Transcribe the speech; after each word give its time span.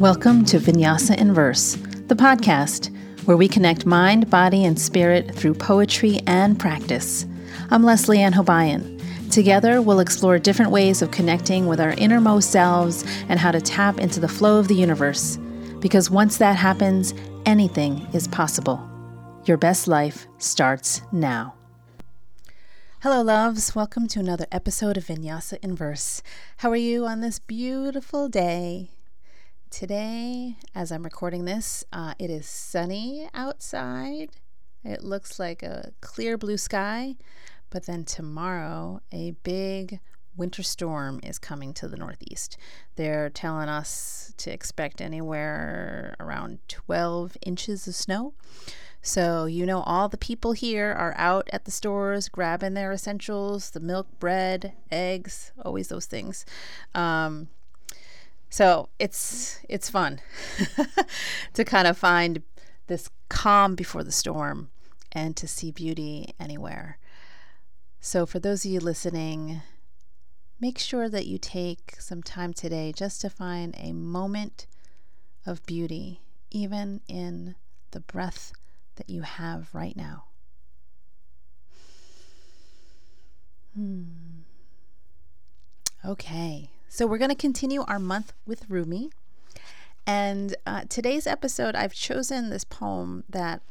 Welcome 0.00 0.46
to 0.46 0.58
Vinyasa 0.58 1.18
in 1.18 1.34
Verse, 1.34 1.74
the 2.06 2.14
podcast 2.14 2.90
where 3.26 3.36
we 3.36 3.46
connect 3.46 3.84
mind, 3.84 4.30
body, 4.30 4.64
and 4.64 4.80
spirit 4.80 5.34
through 5.34 5.52
poetry 5.52 6.20
and 6.26 6.58
practice. 6.58 7.26
I'm 7.70 7.84
Leslie 7.84 8.22
Ann 8.22 8.32
Hobayan. 8.32 9.30
Together, 9.30 9.82
we'll 9.82 10.00
explore 10.00 10.38
different 10.38 10.70
ways 10.70 11.02
of 11.02 11.10
connecting 11.10 11.66
with 11.66 11.82
our 11.82 11.90
innermost 11.98 12.50
selves 12.50 13.04
and 13.28 13.38
how 13.38 13.50
to 13.50 13.60
tap 13.60 14.00
into 14.00 14.20
the 14.20 14.26
flow 14.26 14.58
of 14.58 14.68
the 14.68 14.74
universe. 14.74 15.36
Because 15.80 16.10
once 16.10 16.38
that 16.38 16.56
happens, 16.56 17.12
anything 17.44 18.08
is 18.14 18.26
possible. 18.26 18.80
Your 19.44 19.58
best 19.58 19.86
life 19.86 20.26
starts 20.38 21.02
now. 21.12 21.52
Hello, 23.02 23.20
loves. 23.20 23.74
Welcome 23.74 24.08
to 24.08 24.20
another 24.20 24.46
episode 24.50 24.96
of 24.96 25.04
Vinyasa 25.04 25.58
in 25.62 25.76
Verse. 25.76 26.22
How 26.56 26.70
are 26.70 26.76
you 26.76 27.04
on 27.04 27.20
this 27.20 27.38
beautiful 27.38 28.30
day? 28.30 28.92
Today, 29.70 30.56
as 30.74 30.90
I'm 30.90 31.04
recording 31.04 31.44
this, 31.44 31.84
uh, 31.92 32.14
it 32.18 32.28
is 32.28 32.46
sunny 32.46 33.28
outside. 33.32 34.30
It 34.82 35.04
looks 35.04 35.38
like 35.38 35.62
a 35.62 35.92
clear 36.00 36.36
blue 36.36 36.56
sky, 36.56 37.14
but 37.70 37.86
then 37.86 38.04
tomorrow, 38.04 39.00
a 39.12 39.30
big 39.44 40.00
winter 40.36 40.64
storm 40.64 41.20
is 41.22 41.38
coming 41.38 41.72
to 41.74 41.86
the 41.86 41.96
northeast. 41.96 42.56
They're 42.96 43.30
telling 43.30 43.68
us 43.68 44.34
to 44.38 44.52
expect 44.52 45.00
anywhere 45.00 46.16
around 46.18 46.58
12 46.66 47.36
inches 47.46 47.86
of 47.86 47.94
snow. 47.94 48.34
So, 49.02 49.44
you 49.44 49.66
know, 49.66 49.82
all 49.82 50.08
the 50.08 50.18
people 50.18 50.52
here 50.52 50.92
are 50.92 51.14
out 51.16 51.48
at 51.52 51.64
the 51.64 51.70
stores 51.70 52.28
grabbing 52.28 52.74
their 52.74 52.92
essentials 52.92 53.70
the 53.70 53.80
milk, 53.80 54.08
bread, 54.18 54.72
eggs, 54.90 55.52
always 55.64 55.88
those 55.88 56.06
things. 56.06 56.44
Um, 56.92 57.48
so 58.50 58.88
it's 58.98 59.60
it's 59.68 59.88
fun 59.88 60.20
to 61.54 61.64
kind 61.64 61.86
of 61.86 61.96
find 61.96 62.42
this 62.88 63.08
calm 63.28 63.76
before 63.76 64.02
the 64.02 64.12
storm 64.12 64.70
and 65.12 65.36
to 65.36 65.46
see 65.46 65.70
beauty 65.70 66.34
anywhere. 66.38 66.98
So 68.00 68.26
for 68.26 68.40
those 68.40 68.64
of 68.64 68.70
you 68.72 68.80
listening, 68.80 69.62
make 70.60 70.78
sure 70.78 71.08
that 71.08 71.26
you 71.26 71.38
take 71.38 71.94
some 72.00 72.22
time 72.22 72.52
today 72.52 72.92
just 72.94 73.20
to 73.20 73.30
find 73.30 73.74
a 73.78 73.92
moment 73.92 74.66
of 75.46 75.64
beauty, 75.64 76.20
even 76.50 77.00
in 77.06 77.54
the 77.92 78.00
breath 78.00 78.52
that 78.96 79.08
you 79.08 79.22
have 79.22 79.68
right 79.72 79.96
now. 79.96 80.24
Hmm. 83.74 84.02
Okay, 86.04 86.70
so 86.92 87.06
we're 87.06 87.18
going 87.18 87.30
to 87.30 87.36
continue 87.36 87.82
our 87.86 88.00
month 88.00 88.32
with 88.44 88.68
Rumi. 88.68 89.10
And 90.08 90.56
uh, 90.66 90.82
today's 90.88 91.24
episode, 91.24 91.76
I've 91.76 91.94
chosen 91.94 92.50
this 92.50 92.64
poem 92.64 93.22
that 93.28 93.62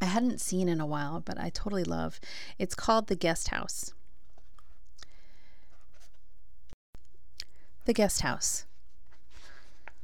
I 0.00 0.06
hadn't 0.06 0.40
seen 0.40 0.68
in 0.68 0.80
a 0.80 0.86
while, 0.86 1.20
but 1.20 1.38
I 1.38 1.48
totally 1.50 1.84
love. 1.84 2.18
It's 2.58 2.74
called 2.74 3.06
The 3.06 3.14
Guest 3.14 3.48
House. 3.48 3.94
The 7.84 7.94
Guest 7.94 8.22
House. 8.22 8.66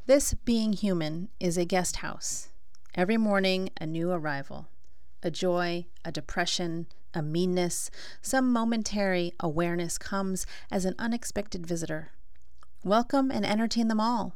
This 0.06 0.34
being 0.34 0.74
human 0.74 1.30
is 1.40 1.58
a 1.58 1.64
guest 1.64 1.96
house. 1.96 2.48
Every 2.94 3.16
morning, 3.16 3.70
a 3.80 3.86
new 3.86 4.12
arrival, 4.12 4.68
a 5.22 5.30
joy, 5.30 5.86
a 6.04 6.12
depression, 6.12 6.86
a 7.14 7.22
meanness, 7.22 7.90
some 8.22 8.52
momentary 8.52 9.32
awareness 9.40 9.98
comes 9.98 10.46
as 10.70 10.84
an 10.84 10.94
unexpected 10.98 11.66
visitor. 11.66 12.10
Welcome 12.84 13.30
and 13.30 13.44
entertain 13.44 13.88
them 13.88 14.00
all, 14.00 14.34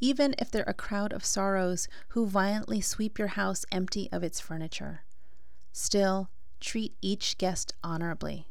even 0.00 0.34
if 0.38 0.50
they're 0.50 0.64
a 0.66 0.74
crowd 0.74 1.12
of 1.12 1.24
sorrows 1.24 1.88
who 2.08 2.26
violently 2.26 2.80
sweep 2.80 3.18
your 3.18 3.28
house 3.28 3.64
empty 3.70 4.08
of 4.12 4.22
its 4.22 4.40
furniture. 4.40 5.02
Still, 5.72 6.30
treat 6.60 6.94
each 7.02 7.36
guest 7.38 7.74
honorably. 7.84 8.46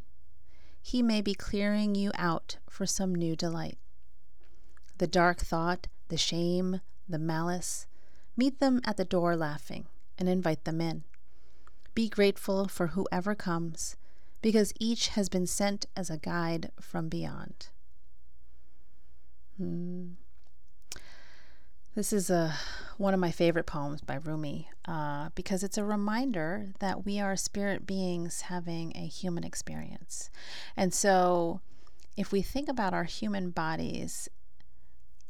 He 0.82 1.02
may 1.02 1.22
be 1.22 1.34
clearing 1.34 1.96
you 1.96 2.12
out 2.16 2.58
for 2.70 2.86
some 2.86 3.16
new 3.16 3.36
delight. 3.36 3.80
The 4.98 5.08
dark 5.08 5.40
thought, 5.40 5.88
the 6.10 6.18
shame, 6.18 6.82
the 7.10 7.18
malice, 7.18 7.88
meet 8.38 8.60
them 8.60 8.82
at 8.86 8.98
the 8.98 9.06
door 9.06 9.36
laughing 9.36 9.88
and 10.18 10.30
invite 10.30 10.66
them 10.66 10.80
in. 10.80 11.04
Be 11.96 12.10
grateful 12.10 12.68
for 12.68 12.88
whoever 12.88 13.34
comes, 13.34 13.96
because 14.42 14.74
each 14.80 15.08
has 15.10 15.30
been 15.30 15.48
sent 15.48 15.86
as 15.96 16.10
a 16.10 16.18
guide 16.18 16.72
from 16.80 17.08
beyond. 17.08 17.70
Hmm. 19.58 20.10
This 21.96 22.12
is 22.12 22.30
a, 22.30 22.54
one 22.98 23.14
of 23.14 23.22
my 23.22 23.32
favorite 23.32 23.66
poems 23.66 24.02
by 24.02 24.16
Rumi 24.16 24.70
uh, 24.86 25.30
because 25.34 25.64
it's 25.64 25.78
a 25.78 25.86
reminder 25.86 26.74
that 26.80 27.06
we 27.06 27.22
are 27.22 27.38
spirit 27.38 27.88
beings 27.88 28.42
having 28.42 28.92
a 28.98 29.08
human 29.08 29.46
experience. 29.46 30.30
And 30.76 30.94
so, 30.94 31.62
if 32.18 32.34
we 32.34 32.42
think 32.42 32.68
about 32.68 32.94
our 32.94 33.06
human 33.06 33.52
bodies, 33.52 34.28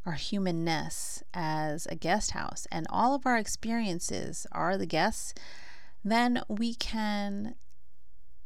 our 0.08 0.14
humanness 0.14 1.24
as 1.36 1.86
a 1.86 1.96
guest 1.96 2.32
house, 2.32 2.66
and 2.72 2.88
all 2.90 3.14
of 3.14 3.28
our 3.28 3.38
experiences 3.38 4.48
are 4.52 4.76
the 4.76 4.88
guests 4.88 5.36
then 6.06 6.42
we 6.48 6.76
can 6.76 7.56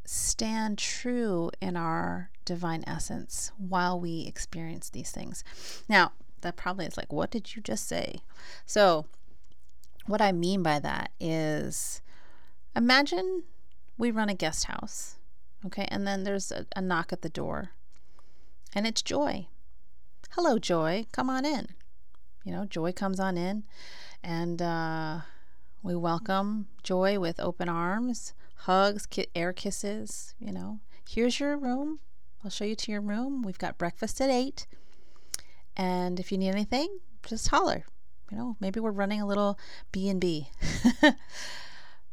stand 0.06 0.78
true 0.80 1.52
in 1.62 1.75
our 1.75 2.31
divine 2.46 2.84
essence 2.88 3.52
while 3.58 4.00
we 4.00 4.25
experience 4.25 4.90
these 4.90 5.12
things. 5.12 5.44
Now, 5.88 6.14
that 6.42 6.56
probably 6.56 6.86
is 6.86 6.98
like, 6.98 7.12
what 7.14 7.30
did 7.30 7.56
you 7.56 7.62
just 7.62 7.88
say? 7.88 8.22
So, 8.66 9.06
what 10.08 10.22
I 10.22 10.31
mean 10.31 10.64
by 10.64 10.80
that 10.80 11.12
is 11.19 12.02
imagine 12.75 13.44
we 13.98 14.09
run 14.09 14.30
a 14.30 14.34
guest 14.34 14.66
house, 14.66 15.18
okay, 15.66 15.88
and 15.92 16.08
then 16.08 16.24
there's 16.24 16.52
a, 16.52 16.66
a 16.75 16.81
knock 16.81 17.12
at 17.14 17.22
the 17.22 17.30
door, 17.30 17.72
and 18.74 18.88
it's 18.88 19.02
Joy. 19.02 19.48
Hello, 20.31 20.58
Joy, 20.58 21.06
come 21.12 21.30
on 21.30 21.46
in. 21.46 21.68
You 22.46 22.53
know, 22.53 22.66
Joy 22.66 22.94
comes 22.94 23.19
on 23.19 23.38
in, 23.38 23.64
and, 24.24 24.62
uh, 24.62 25.19
we 25.84 25.95
welcome 25.95 26.67
Joy 26.84 27.19
with 27.19 27.40
open 27.40 27.69
arms, 27.69 28.34
hugs, 28.56 29.07
air 29.35 29.53
kisses. 29.53 30.34
You 30.40 30.51
know, 30.51 30.79
here's 31.07 31.40
your 31.40 31.57
room. 31.57 32.00
I'll 32.44 32.51
show 32.51 32.66
you 32.66 32.75
to 32.75 32.91
your 32.91 33.01
room. 33.01 33.41
We've 33.41 33.57
got 33.57 33.78
breakfast 33.78 34.22
at 34.22 34.29
eight, 34.29 34.68
and 35.75 36.19
if 36.19 36.31
you 36.31 36.38
need 36.38 36.50
anything, 36.50 37.00
just 37.28 37.50
holler. 37.50 37.85
You 38.31 38.38
know, 38.38 38.57
maybe 38.59 38.79
we're 38.79 38.91
running 38.91 39.22
a 39.22 39.25
little 39.25 39.57
B 39.91 40.07
and 40.09 40.22
B. 40.22 40.50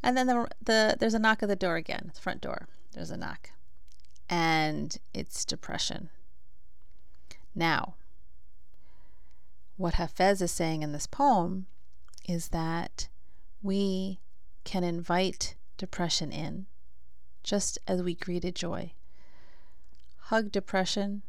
And 0.06 0.16
then 0.16 0.28
the, 0.28 0.48
the 0.62 0.96
there's 1.00 1.14
a 1.14 1.18
knock 1.18 1.42
at 1.42 1.48
the 1.48 1.56
door 1.56 1.74
again, 1.74 2.12
the 2.14 2.20
front 2.20 2.40
door. 2.40 2.68
There's 2.92 3.10
a 3.10 3.16
knock, 3.16 3.50
and 4.30 4.96
it's 5.12 5.44
depression. 5.44 6.10
Now, 7.56 7.94
what 9.76 9.94
Hafez 9.94 10.40
is 10.40 10.52
saying 10.52 10.84
in 10.84 10.92
this 10.92 11.08
poem 11.08 11.66
is 12.28 12.50
that 12.50 13.08
we 13.66 14.20
can 14.64 14.84
invite 14.84 15.56
depression 15.76 16.32
in, 16.32 16.66
just 17.42 17.78
as 17.86 18.02
we 18.02 18.14
greeted 18.14 18.54
joy. 18.54 18.92
Hug 20.18 20.50
depression. 20.50 21.22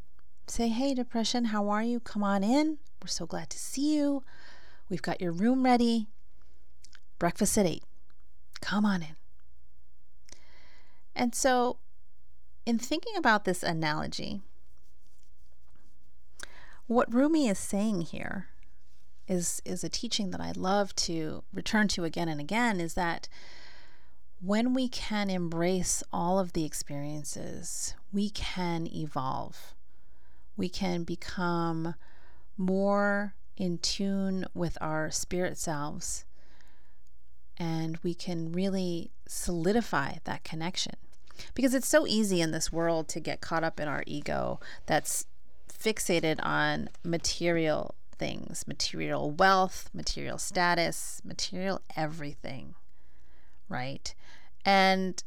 Say, 0.47 0.69
hey, 0.69 0.93
depression, 0.93 1.45
how 1.45 1.67
are 1.69 1.83
you? 1.83 1.99
Come 1.99 2.23
on 2.23 2.43
in. 2.43 2.77
We're 3.01 3.07
so 3.07 3.25
glad 3.25 3.49
to 3.49 3.59
see 3.59 3.95
you. 3.95 4.23
We've 4.89 5.01
got 5.01 5.19
your 5.19 5.31
room 5.31 5.63
ready. 5.63 6.07
Breakfast 7.19 7.57
at 7.57 7.65
8. 7.65 7.83
Come 8.61 8.85
on 8.85 9.01
in. 9.01 9.15
And 11.15 11.35
so, 11.35 11.77
in 12.65 12.77
thinking 12.77 13.15
about 13.17 13.44
this 13.44 13.63
analogy, 13.63 14.41
what 16.85 17.13
Rumi 17.13 17.47
is 17.50 17.59
saying 17.59 18.01
here 18.01 18.47
is 19.27 19.62
is 19.65 19.83
a 19.83 19.89
teaching 19.89 20.31
that 20.31 20.41
I 20.41 20.51
love 20.56 20.95
to 20.95 21.44
return 21.53 21.88
to 21.89 22.03
again 22.03 22.29
and 22.29 22.39
again 22.39 22.79
is 22.79 22.94
that 22.94 23.27
when 24.41 24.74
we 24.74 24.88
can 24.88 25.29
embrace 25.29 26.03
all 26.13 26.38
of 26.39 26.53
the 26.53 26.63
experiences, 26.63 27.95
we 28.13 28.29
can 28.29 28.88
evolve. 28.88 29.74
We 30.56 30.69
can 30.69 31.03
become 31.03 31.95
more 32.56 33.33
in 33.56 33.79
tune 33.79 34.45
with 34.53 34.77
our 34.79 35.09
spirit 35.09 35.57
selves 35.57 36.25
and 37.57 37.97
we 38.03 38.13
can 38.13 38.51
really 38.51 39.12
solidify 39.27 40.15
that 40.24 40.44
connection. 40.44 40.94
Because 41.53 41.74
it's 41.74 41.88
so 41.88 42.06
easy 42.07 42.41
in 42.41 42.51
this 42.51 42.71
world 42.71 43.07
to 43.09 43.19
get 43.19 43.41
caught 43.41 43.63
up 43.63 43.79
in 43.79 43.88
our 43.88 44.03
ego 44.06 44.59
that's 44.85 45.25
fixated 45.68 46.39
on 46.44 46.89
material 47.03 47.95
things 48.17 48.67
material 48.67 49.31
wealth, 49.31 49.89
material 49.93 50.37
status, 50.37 51.21
material 51.23 51.81
everything, 51.95 52.75
right? 53.69 54.13
And 54.65 55.23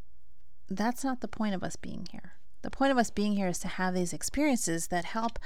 that's 0.69 1.05
not 1.05 1.21
the 1.21 1.29
point 1.29 1.55
of 1.55 1.63
us 1.63 1.77
being 1.77 2.07
here. 2.11 2.33
The 2.63 2.71
point 2.71 2.93
of 2.93 2.99
us 2.99 3.11
being 3.11 3.37
here 3.37 3.49
is 3.49 3.59
to 3.61 3.69
have 3.69 3.95
these 3.95 4.13
experiences 4.13 4.89
that 4.89 5.07
help 5.07 5.39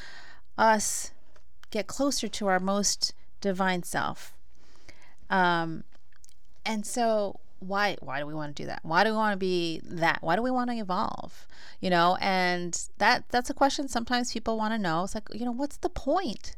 us 0.58 1.12
get 1.70 1.86
closer 1.86 2.28
to 2.28 2.46
our 2.46 2.60
most 2.60 3.14
divine 3.40 3.82
self. 3.82 4.32
Um, 5.30 5.84
and 6.66 6.84
so 6.84 7.40
why 7.60 7.96
why 8.00 8.20
do 8.20 8.26
we 8.26 8.34
want 8.34 8.54
to 8.54 8.62
do 8.62 8.66
that? 8.66 8.80
Why 8.82 9.04
do 9.04 9.10
we 9.10 9.16
want 9.16 9.32
to 9.32 9.38
be 9.38 9.80
that? 9.84 10.18
Why 10.20 10.36
do 10.36 10.42
we 10.42 10.50
want 10.50 10.70
to 10.70 10.76
evolve? 10.76 11.46
You 11.80 11.90
know, 11.90 12.16
and 12.20 12.78
that 12.98 13.24
that's 13.30 13.50
a 13.50 13.54
question 13.54 13.88
sometimes 13.88 14.32
people 14.32 14.56
want 14.56 14.74
to 14.74 14.78
know. 14.78 15.04
It's 15.04 15.14
like, 15.14 15.28
you 15.32 15.44
know, 15.44 15.52
what's 15.52 15.78
the 15.78 15.88
point? 15.88 16.56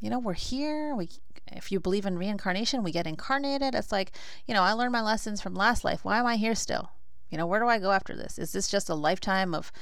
You 0.00 0.10
know, 0.10 0.18
we're 0.18 0.34
here. 0.34 0.94
We 0.94 1.08
if 1.50 1.72
you 1.72 1.80
believe 1.80 2.06
in 2.06 2.18
reincarnation, 2.18 2.82
we 2.82 2.92
get 2.92 3.06
incarnated. 3.06 3.74
It's 3.74 3.90
like, 3.90 4.12
you 4.46 4.54
know, 4.54 4.62
I 4.62 4.72
learned 4.72 4.92
my 4.92 5.02
lessons 5.02 5.40
from 5.40 5.54
last 5.54 5.84
life. 5.84 6.04
Why 6.04 6.18
am 6.18 6.26
I 6.26 6.36
here 6.36 6.54
still? 6.54 6.90
You 7.30 7.38
know, 7.38 7.46
where 7.46 7.60
do 7.60 7.66
I 7.66 7.78
go 7.78 7.90
after 7.90 8.14
this? 8.14 8.38
Is 8.38 8.52
this 8.52 8.68
just 8.68 8.88
a 8.88 8.94
lifetime 8.94 9.54
of 9.54 9.72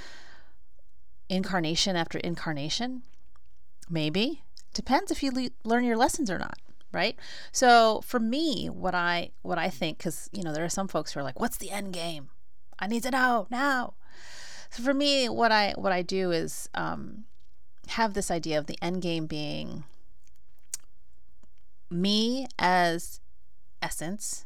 incarnation 1.28 1.96
after 1.96 2.18
incarnation? 2.18 3.02
Maybe. 3.90 4.42
Depends 4.74 5.10
if 5.10 5.22
you 5.22 5.32
le- 5.32 5.50
learn 5.64 5.84
your 5.84 5.96
lessons 5.96 6.30
or 6.30 6.38
not 6.38 6.58
right 6.92 7.18
so 7.52 8.00
for 8.04 8.20
me 8.20 8.68
what 8.68 8.94
i 8.94 9.30
what 9.42 9.58
i 9.58 9.68
think 9.68 9.98
because 9.98 10.30
you 10.32 10.42
know 10.42 10.52
there 10.52 10.64
are 10.64 10.68
some 10.68 10.88
folks 10.88 11.12
who 11.12 11.20
are 11.20 11.22
like 11.22 11.38
what's 11.38 11.56
the 11.56 11.70
end 11.70 11.92
game 11.92 12.28
i 12.78 12.86
need 12.86 13.02
to 13.02 13.10
know 13.10 13.46
now 13.50 13.94
so 14.70 14.82
for 14.82 14.94
me 14.94 15.28
what 15.28 15.50
i 15.50 15.74
what 15.76 15.92
i 15.92 16.00
do 16.00 16.30
is 16.30 16.68
um, 16.74 17.24
have 17.88 18.14
this 18.14 18.30
idea 18.30 18.58
of 18.58 18.66
the 18.66 18.78
end 18.80 19.02
game 19.02 19.26
being 19.26 19.84
me 21.90 22.46
as 22.58 23.20
essence 23.82 24.44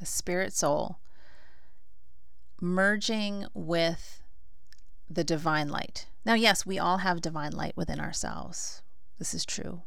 a 0.00 0.06
spirit 0.06 0.52
soul 0.52 0.98
merging 2.60 3.46
with 3.54 4.22
the 5.08 5.24
divine 5.24 5.68
light 5.68 6.06
now 6.24 6.34
yes 6.34 6.66
we 6.66 6.78
all 6.78 6.98
have 6.98 7.20
divine 7.20 7.52
light 7.52 7.76
within 7.76 8.00
ourselves 8.00 8.82
this 9.18 9.34
is 9.34 9.44
true 9.44 9.82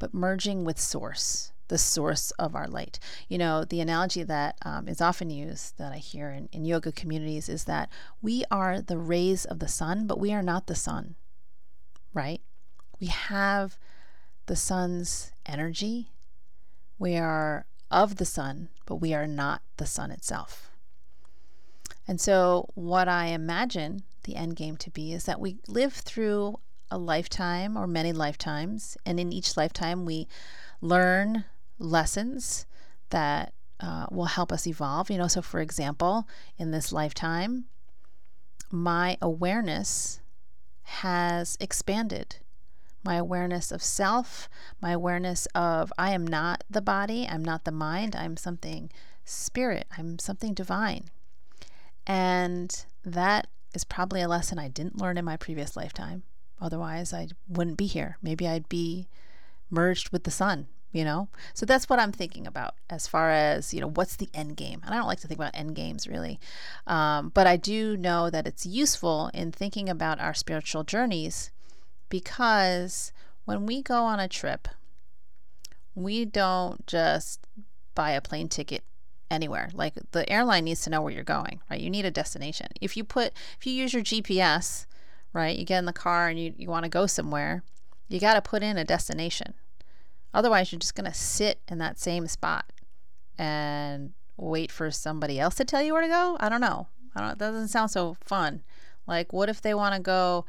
but 0.00 0.14
merging 0.14 0.64
with 0.64 0.80
source, 0.80 1.52
the 1.68 1.78
source 1.78 2.32
of 2.32 2.56
our 2.56 2.66
light. 2.66 2.98
You 3.28 3.38
know, 3.38 3.64
the 3.64 3.80
analogy 3.80 4.24
that 4.24 4.56
um, 4.62 4.88
is 4.88 5.00
often 5.00 5.30
used 5.30 5.78
that 5.78 5.92
I 5.92 5.98
hear 5.98 6.30
in, 6.30 6.48
in 6.50 6.64
yoga 6.64 6.90
communities 6.90 7.48
is 7.48 7.64
that 7.64 7.88
we 8.20 8.42
are 8.50 8.80
the 8.80 8.98
rays 8.98 9.44
of 9.44 9.60
the 9.60 9.68
sun, 9.68 10.08
but 10.08 10.18
we 10.18 10.32
are 10.32 10.42
not 10.42 10.66
the 10.66 10.74
sun, 10.74 11.14
right? 12.12 12.40
We 12.98 13.06
have 13.06 13.78
the 14.46 14.56
sun's 14.56 15.30
energy. 15.46 16.08
We 17.00 17.16
are 17.16 17.64
of 17.90 18.16
the 18.16 18.24
sun, 18.26 18.68
but 18.84 18.96
we 18.96 19.14
are 19.14 19.26
not 19.26 19.62
the 19.78 19.86
sun 19.86 20.10
itself. 20.10 20.70
And 22.06 22.20
so, 22.20 22.68
what 22.74 23.08
I 23.08 23.26
imagine 23.28 24.02
the 24.24 24.36
end 24.36 24.54
game 24.54 24.76
to 24.76 24.90
be 24.90 25.14
is 25.14 25.24
that 25.24 25.40
we 25.40 25.56
live 25.66 25.94
through 25.94 26.60
a 26.90 26.98
lifetime 26.98 27.76
or 27.76 27.86
many 27.86 28.12
lifetimes. 28.12 28.98
And 29.06 29.18
in 29.18 29.32
each 29.32 29.56
lifetime, 29.56 30.04
we 30.04 30.28
learn 30.82 31.44
lessons 31.78 32.66
that 33.08 33.54
uh, 33.80 34.06
will 34.10 34.26
help 34.26 34.52
us 34.52 34.66
evolve. 34.66 35.10
You 35.10 35.16
know, 35.16 35.28
so 35.28 35.40
for 35.40 35.60
example, 35.60 36.28
in 36.58 36.70
this 36.70 36.92
lifetime, 36.92 37.64
my 38.70 39.16
awareness 39.22 40.20
has 40.82 41.56
expanded. 41.60 42.36
My 43.02 43.16
awareness 43.16 43.72
of 43.72 43.82
self, 43.82 44.48
my 44.80 44.92
awareness 44.92 45.46
of 45.54 45.92
I 45.98 46.12
am 46.12 46.26
not 46.26 46.64
the 46.68 46.82
body, 46.82 47.26
I'm 47.28 47.44
not 47.44 47.64
the 47.64 47.72
mind, 47.72 48.14
I'm 48.14 48.36
something 48.36 48.90
spirit, 49.24 49.86
I'm 49.96 50.18
something 50.18 50.54
divine. 50.54 51.04
And 52.06 52.84
that 53.04 53.46
is 53.74 53.84
probably 53.84 54.20
a 54.20 54.28
lesson 54.28 54.58
I 54.58 54.68
didn't 54.68 55.00
learn 55.00 55.16
in 55.16 55.24
my 55.24 55.36
previous 55.36 55.76
lifetime. 55.76 56.24
Otherwise, 56.60 57.14
I 57.14 57.28
wouldn't 57.48 57.78
be 57.78 57.86
here. 57.86 58.18
Maybe 58.22 58.46
I'd 58.46 58.68
be 58.68 59.08
merged 59.70 60.10
with 60.10 60.24
the 60.24 60.30
sun, 60.30 60.66
you 60.92 61.04
know? 61.04 61.28
So 61.54 61.64
that's 61.64 61.88
what 61.88 61.98
I'm 61.98 62.12
thinking 62.12 62.46
about 62.46 62.74
as 62.90 63.06
far 63.06 63.30
as, 63.30 63.72
you 63.72 63.80
know, 63.80 63.88
what's 63.88 64.16
the 64.16 64.28
end 64.34 64.56
game? 64.56 64.82
And 64.84 64.92
I 64.92 64.98
don't 64.98 65.06
like 65.06 65.20
to 65.20 65.28
think 65.28 65.38
about 65.38 65.54
end 65.54 65.74
games 65.74 66.06
really. 66.06 66.38
Um, 66.86 67.30
but 67.32 67.46
I 67.46 67.56
do 67.56 67.96
know 67.96 68.28
that 68.28 68.46
it's 68.46 68.66
useful 68.66 69.30
in 69.32 69.52
thinking 69.52 69.88
about 69.88 70.20
our 70.20 70.34
spiritual 70.34 70.84
journeys 70.84 71.50
because 72.10 73.12
when 73.46 73.64
we 73.64 73.80
go 73.80 74.04
on 74.04 74.20
a 74.20 74.28
trip, 74.28 74.68
we 75.94 76.26
don't 76.26 76.86
just 76.86 77.46
buy 77.94 78.10
a 78.10 78.20
plane 78.20 78.48
ticket 78.48 78.84
anywhere. 79.30 79.70
Like 79.72 79.94
the 80.10 80.30
airline 80.30 80.64
needs 80.64 80.82
to 80.82 80.90
know 80.90 81.00
where 81.00 81.12
you're 81.12 81.24
going, 81.24 81.60
right? 81.70 81.80
You 81.80 81.88
need 81.88 82.04
a 82.04 82.10
destination. 82.10 82.66
If 82.80 82.96
you 82.96 83.04
put, 83.04 83.32
if 83.58 83.66
you 83.66 83.72
use 83.72 83.94
your 83.94 84.02
GPS, 84.02 84.86
right? 85.32 85.56
You 85.56 85.64
get 85.64 85.78
in 85.78 85.86
the 85.86 85.92
car 85.92 86.28
and 86.28 86.38
you, 86.38 86.52
you 86.58 86.68
want 86.68 86.84
to 86.84 86.90
go 86.90 87.06
somewhere, 87.06 87.62
you 88.08 88.20
got 88.20 88.34
to 88.34 88.42
put 88.42 88.62
in 88.62 88.76
a 88.76 88.84
destination. 88.84 89.54
Otherwise, 90.34 90.70
you're 90.70 90.78
just 90.78 90.94
going 90.94 91.10
to 91.10 91.16
sit 91.16 91.60
in 91.68 91.78
that 91.78 91.98
same 91.98 92.26
spot 92.26 92.66
and 93.38 94.12
wait 94.36 94.70
for 94.70 94.90
somebody 94.90 95.40
else 95.40 95.54
to 95.56 95.64
tell 95.64 95.82
you 95.82 95.92
where 95.92 96.02
to 96.02 96.08
go. 96.08 96.36
I 96.40 96.48
don't 96.48 96.60
know. 96.60 96.88
I 97.14 97.20
don't, 97.20 97.38
that 97.38 97.52
doesn't 97.52 97.68
sound 97.68 97.90
so 97.90 98.16
fun. 98.20 98.62
Like, 99.06 99.32
what 99.32 99.48
if 99.48 99.60
they 99.60 99.74
want 99.74 99.94
to 99.94 100.00
go 100.00 100.46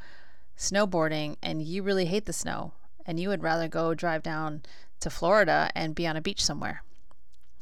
snowboarding 0.62 1.36
and 1.42 1.62
you 1.62 1.84
really 1.84 2.06
hate 2.06 2.25
the 2.25 2.34
snow 2.34 2.74
and 3.06 3.19
you 3.19 3.30
would 3.30 3.44
rather 3.44 3.68
go 3.68 3.94
drive 3.94 4.24
down 4.24 4.62
to 5.00 5.10
Florida 5.10 5.72
and 5.75 5.96
be 5.96 6.06
on 6.06 6.16
a 6.16 6.22
beach 6.22 6.44
somewhere, 6.44 6.84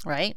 right? 0.05 0.35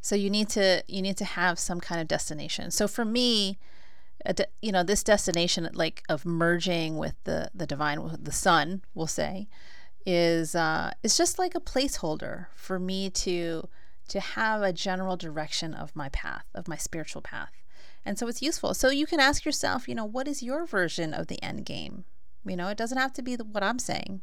So 0.00 0.14
you 0.14 0.30
need 0.30 0.48
to 0.50 0.82
you 0.86 1.02
need 1.02 1.16
to 1.18 1.24
have 1.24 1.58
some 1.58 1.80
kind 1.80 2.00
of 2.00 2.08
destination. 2.08 2.70
So 2.70 2.88
for 2.88 3.04
me, 3.04 3.58
de- 4.24 4.46
you 4.62 4.72
know 4.72 4.82
this 4.82 5.02
destination 5.02 5.68
like 5.72 6.02
of 6.08 6.24
merging 6.24 6.96
with 6.96 7.14
the 7.24 7.50
the 7.54 7.66
divine 7.66 8.18
the 8.20 8.32
sun 8.32 8.82
we'll 8.94 9.06
say 9.06 9.48
is 10.06 10.54
uh 10.54 10.92
is 11.02 11.16
just 11.16 11.38
like 11.38 11.54
a 11.54 11.60
placeholder 11.60 12.46
for 12.54 12.78
me 12.78 13.10
to 13.10 13.68
to 14.08 14.20
have 14.20 14.62
a 14.62 14.72
general 14.72 15.16
direction 15.16 15.74
of 15.74 15.94
my 15.94 16.08
path 16.08 16.44
of 16.54 16.68
my 16.68 16.76
spiritual 16.76 17.22
path 17.22 17.52
and 18.04 18.18
so 18.18 18.26
it's 18.28 18.42
useful. 18.42 18.74
So 18.74 18.90
you 18.90 19.06
can 19.06 19.20
ask 19.20 19.44
yourself 19.44 19.88
you 19.88 19.94
know 19.94 20.04
what 20.04 20.28
is 20.28 20.42
your 20.42 20.66
version 20.66 21.12
of 21.14 21.26
the 21.26 21.42
end 21.42 21.64
game? 21.64 22.04
You 22.44 22.56
know 22.56 22.68
it 22.68 22.78
doesn't 22.78 22.98
have 22.98 23.12
to 23.14 23.22
be 23.22 23.36
the, 23.36 23.44
what 23.44 23.62
i'm 23.62 23.78
saying. 23.78 24.22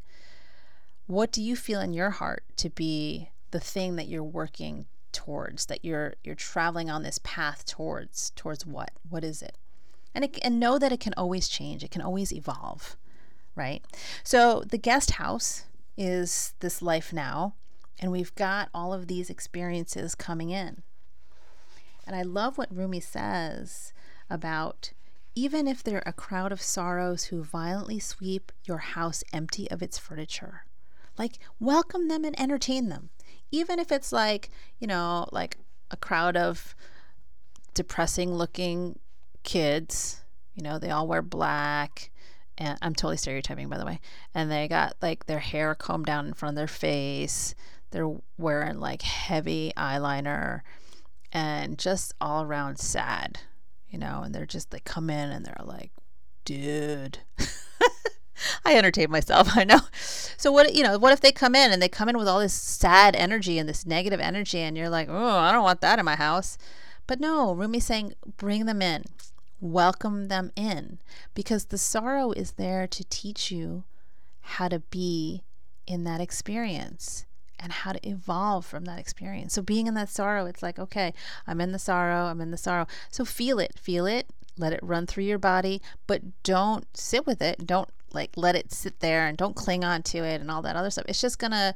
What 1.06 1.32
do 1.32 1.42
you 1.42 1.56
feel 1.56 1.80
in 1.80 1.94
your 1.94 2.10
heart 2.10 2.44
to 2.58 2.70
be 2.70 3.30
the 3.52 3.60
thing 3.60 3.96
that 3.96 4.08
you're 4.08 4.24
working 4.24 4.88
towards 5.14 5.66
that 5.66 5.84
you're 5.84 6.14
you're 6.24 6.36
traveling 6.36 6.90
on 6.90 7.04
this 7.04 7.20
path 7.24 7.66
towards 7.66 8.32
towards 8.32 8.66
what? 8.66 8.92
What 9.10 9.24
is 9.24 9.42
it? 9.42 9.58
And, 10.14 10.26
it, 10.26 10.40
and 10.42 10.60
know 10.60 10.80
that 10.80 10.92
it 10.92 11.00
can 11.00 11.14
always 11.16 11.48
change, 11.48 11.84
it 11.84 11.92
can 11.92 12.02
always 12.02 12.34
evolve, 12.34 12.98
right? 13.56 13.84
So 14.24 14.64
the 14.68 14.80
guest 14.80 15.12
house 15.12 15.66
is 15.96 16.54
this 16.60 16.82
life 16.82 17.14
now, 17.14 17.54
and 18.00 18.12
we've 18.12 18.34
got 18.34 18.70
all 18.74 18.94
of 18.94 19.08
these 19.08 19.30
experiences 19.30 20.16
coming 20.16 20.50
in. 20.50 20.82
And 22.08 22.16
I 22.16 22.24
love 22.24 22.58
what 22.58 22.74
Rumi 22.74 23.02
says 23.02 23.94
about 24.30 24.94
even 25.36 25.68
if 25.68 25.84
they're 25.84 26.02
a 26.04 26.14
crowd 26.14 26.52
of 26.52 26.60
sorrows 26.60 27.26
who 27.26 27.44
violently 27.44 28.00
sweep 28.00 28.52
your 28.66 28.80
house 28.80 29.24
empty 29.32 29.70
of 29.70 29.84
its 29.84 29.96
furniture. 29.96 30.64
Like, 31.16 31.38
welcome 31.60 32.08
them 32.08 32.26
and 32.26 32.40
entertain 32.40 32.90
them. 32.90 33.10
Even 33.52 33.78
if 33.78 33.92
it's 33.92 34.12
like, 34.12 34.50
you 34.80 34.88
know, 34.88 35.28
like 35.32 35.58
a 35.92 35.98
crowd 35.98 36.36
of 36.36 36.76
depressing 37.76 38.34
looking 38.34 38.98
kids. 39.44 40.22
You 40.56 40.64
know, 40.64 40.80
they 40.80 40.90
all 40.90 41.08
wear 41.08 41.22
black. 41.22 42.10
And 42.58 42.80
I'm 42.82 42.96
totally 42.96 43.18
stereotyping, 43.18 43.70
by 43.70 43.78
the 43.78 43.86
way. 43.86 44.00
And 44.34 44.50
they 44.50 44.68
got 44.68 44.96
like 45.04 45.28
their 45.28 45.40
hair 45.40 45.76
combed 45.76 46.08
down 46.08 46.26
in 46.26 46.34
front 46.34 46.54
of 46.54 46.58
their 46.58 46.68
face. 46.68 47.54
They're 47.92 48.12
wearing 48.40 48.80
like 48.80 49.04
heavy 49.04 49.72
eyeliner 49.78 50.62
and 51.32 51.78
just 51.78 52.14
all 52.20 52.44
around 52.44 52.80
sad, 52.80 53.40
you 53.90 54.00
know. 54.00 54.22
And 54.24 54.34
they're 54.34 54.46
just, 54.46 54.72
they 54.72 54.80
come 54.80 55.10
in 55.10 55.30
and 55.30 55.46
they're 55.46 55.56
like, 55.64 55.92
dude. 56.46 57.20
I 58.66 58.76
entertain 58.76 59.10
myself, 59.10 59.50
I 59.56 59.64
know. 59.64 59.80
So 59.92 60.52
what 60.52 60.74
you 60.76 60.84
know, 60.84 60.98
what 60.98 61.14
if 61.14 61.22
they 61.22 61.32
come 61.32 61.56
in 61.56 61.72
and 61.72 61.82
they 61.82 61.90
come 61.90 62.10
in 62.10 62.18
with 62.18 62.28
all 62.28 62.40
this 62.40 62.54
sad 62.54 63.16
energy 63.16 63.58
and 63.58 63.68
this 63.68 63.86
negative 63.86 64.20
energy 64.20 64.60
and 64.60 64.78
you're 64.78 64.90
like, 64.90 65.08
"Oh, 65.10 65.38
I 65.38 65.52
don't 65.52 65.64
want 65.64 65.82
that 65.82 65.98
in 65.98 66.06
my 66.06 66.16
house." 66.16 66.58
But 67.08 67.20
no, 67.20 67.56
Rumi's 67.56 67.86
saying 67.86 68.14
bring 68.38 68.66
them 68.66 68.82
in 68.82 69.06
welcome 69.60 70.28
them 70.28 70.52
in 70.56 71.00
because 71.34 71.66
the 71.66 71.78
sorrow 71.78 72.32
is 72.32 72.54
there 72.54 72.88
to 72.88 73.04
teach 73.06 73.52
you 73.52 73.84
how 74.42 74.68
to 74.68 74.80
be 74.80 75.44
in 75.86 76.04
that 76.04 76.22
experience 76.22 77.26
and 77.60 77.72
how 77.72 77.92
to 77.92 78.08
evolve 78.08 78.66
from 78.66 78.86
that 78.86 79.00
experience. 79.00 79.54
So, 79.54 79.62
being 79.62 79.88
in 79.88 79.94
that 79.96 80.10
sorrow, 80.10 80.46
it's 80.46 80.64
like, 80.64 80.80
okay, 80.80 81.14
I'm 81.46 81.62
in 81.62 81.72
the 81.72 81.80
sorrow, 81.80 82.26
I'm 82.26 82.42
in 82.42 82.52
the 82.52 82.58
sorrow. 82.58 82.88
So, 83.10 83.26
feel 83.26 83.60
it, 83.60 83.78
feel 83.80 84.06
it, 84.06 84.28
let 84.58 84.74
it 84.74 84.80
run 84.82 85.06
through 85.06 85.26
your 85.26 85.38
body, 85.38 85.82
but 86.06 86.22
don't 86.44 86.86
sit 86.96 87.26
with 87.26 87.42
it. 87.42 87.66
Don't 87.66 87.90
like 88.14 88.32
let 88.36 88.56
it 88.56 88.72
sit 88.72 89.00
there 89.00 89.28
and 89.28 89.38
don't 89.38 89.56
cling 89.56 89.84
on 89.84 90.02
to 90.02 90.20
it 90.20 90.42
and 90.42 90.50
all 90.50 90.62
that 90.62 90.76
other 90.76 90.90
stuff. 90.90 91.06
It's 91.08 91.22
just 91.22 91.40
going 91.40 91.52
to 91.52 91.76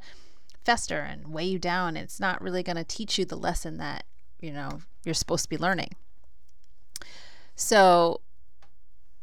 fester 0.64 1.00
and 1.00 1.28
weigh 1.28 1.44
you 1.44 1.58
down. 1.58 1.96
It's 1.96 2.20
not 2.20 2.40
really 2.40 2.62
going 2.62 2.76
to 2.76 2.84
teach 2.84 3.18
you 3.18 3.24
the 3.24 3.36
lesson 3.36 3.76
that, 3.78 4.04
you 4.40 4.52
know, 4.52 4.80
you're 5.04 5.14
supposed 5.14 5.44
to 5.44 5.50
be 5.50 5.58
learning. 5.58 5.90
So, 7.54 8.20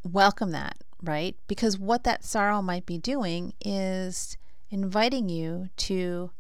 welcome 0.04 0.52
that, 0.52 0.78
right? 1.02 1.36
Because 1.48 1.78
what 1.78 2.04
that 2.04 2.24
sorrow 2.24 2.62
might 2.62 2.86
be 2.86 2.98
doing 2.98 3.54
is 3.64 4.38
inviting 4.70 5.30
you 5.30 5.70
to 5.78 6.32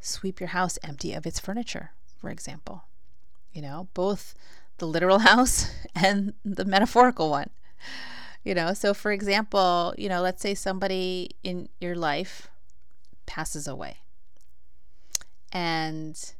sweep 0.00 0.40
your 0.40 0.48
house 0.48 0.78
empty 0.82 1.12
of 1.12 1.26
its 1.26 1.40
furniture, 1.40 1.92
for 2.18 2.30
example. 2.30 2.84
You 3.52 3.62
know, 3.62 3.88
both 3.94 4.34
the 4.78 4.86
literal 4.86 5.18
house 5.30 5.70
and 5.94 6.34
the 6.44 6.64
metaphorical 6.64 7.30
one. 7.30 7.50
You 8.44 8.54
know, 8.54 8.74
so 8.74 8.94
for 8.94 9.10
example, 9.10 9.94
you 9.98 10.08
know, 10.08 10.22
let's 10.22 10.40
say 10.40 10.54
somebody 10.54 11.30
in 11.42 11.68
your 11.80 11.96
life 11.96 12.48
passes 13.26 13.66
away 13.66 13.98
and 15.50 16.32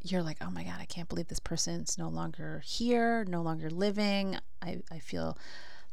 you're 0.00 0.22
like, 0.22 0.36
oh 0.40 0.50
my 0.50 0.62
God, 0.62 0.76
I 0.78 0.84
can't 0.84 1.08
believe 1.08 1.28
this 1.28 1.40
person's 1.40 1.96
no 1.96 2.08
longer 2.08 2.62
here, 2.64 3.24
no 3.24 3.42
longer 3.42 3.70
living. 3.70 4.38
I, 4.62 4.82
I 4.92 4.98
feel 4.98 5.38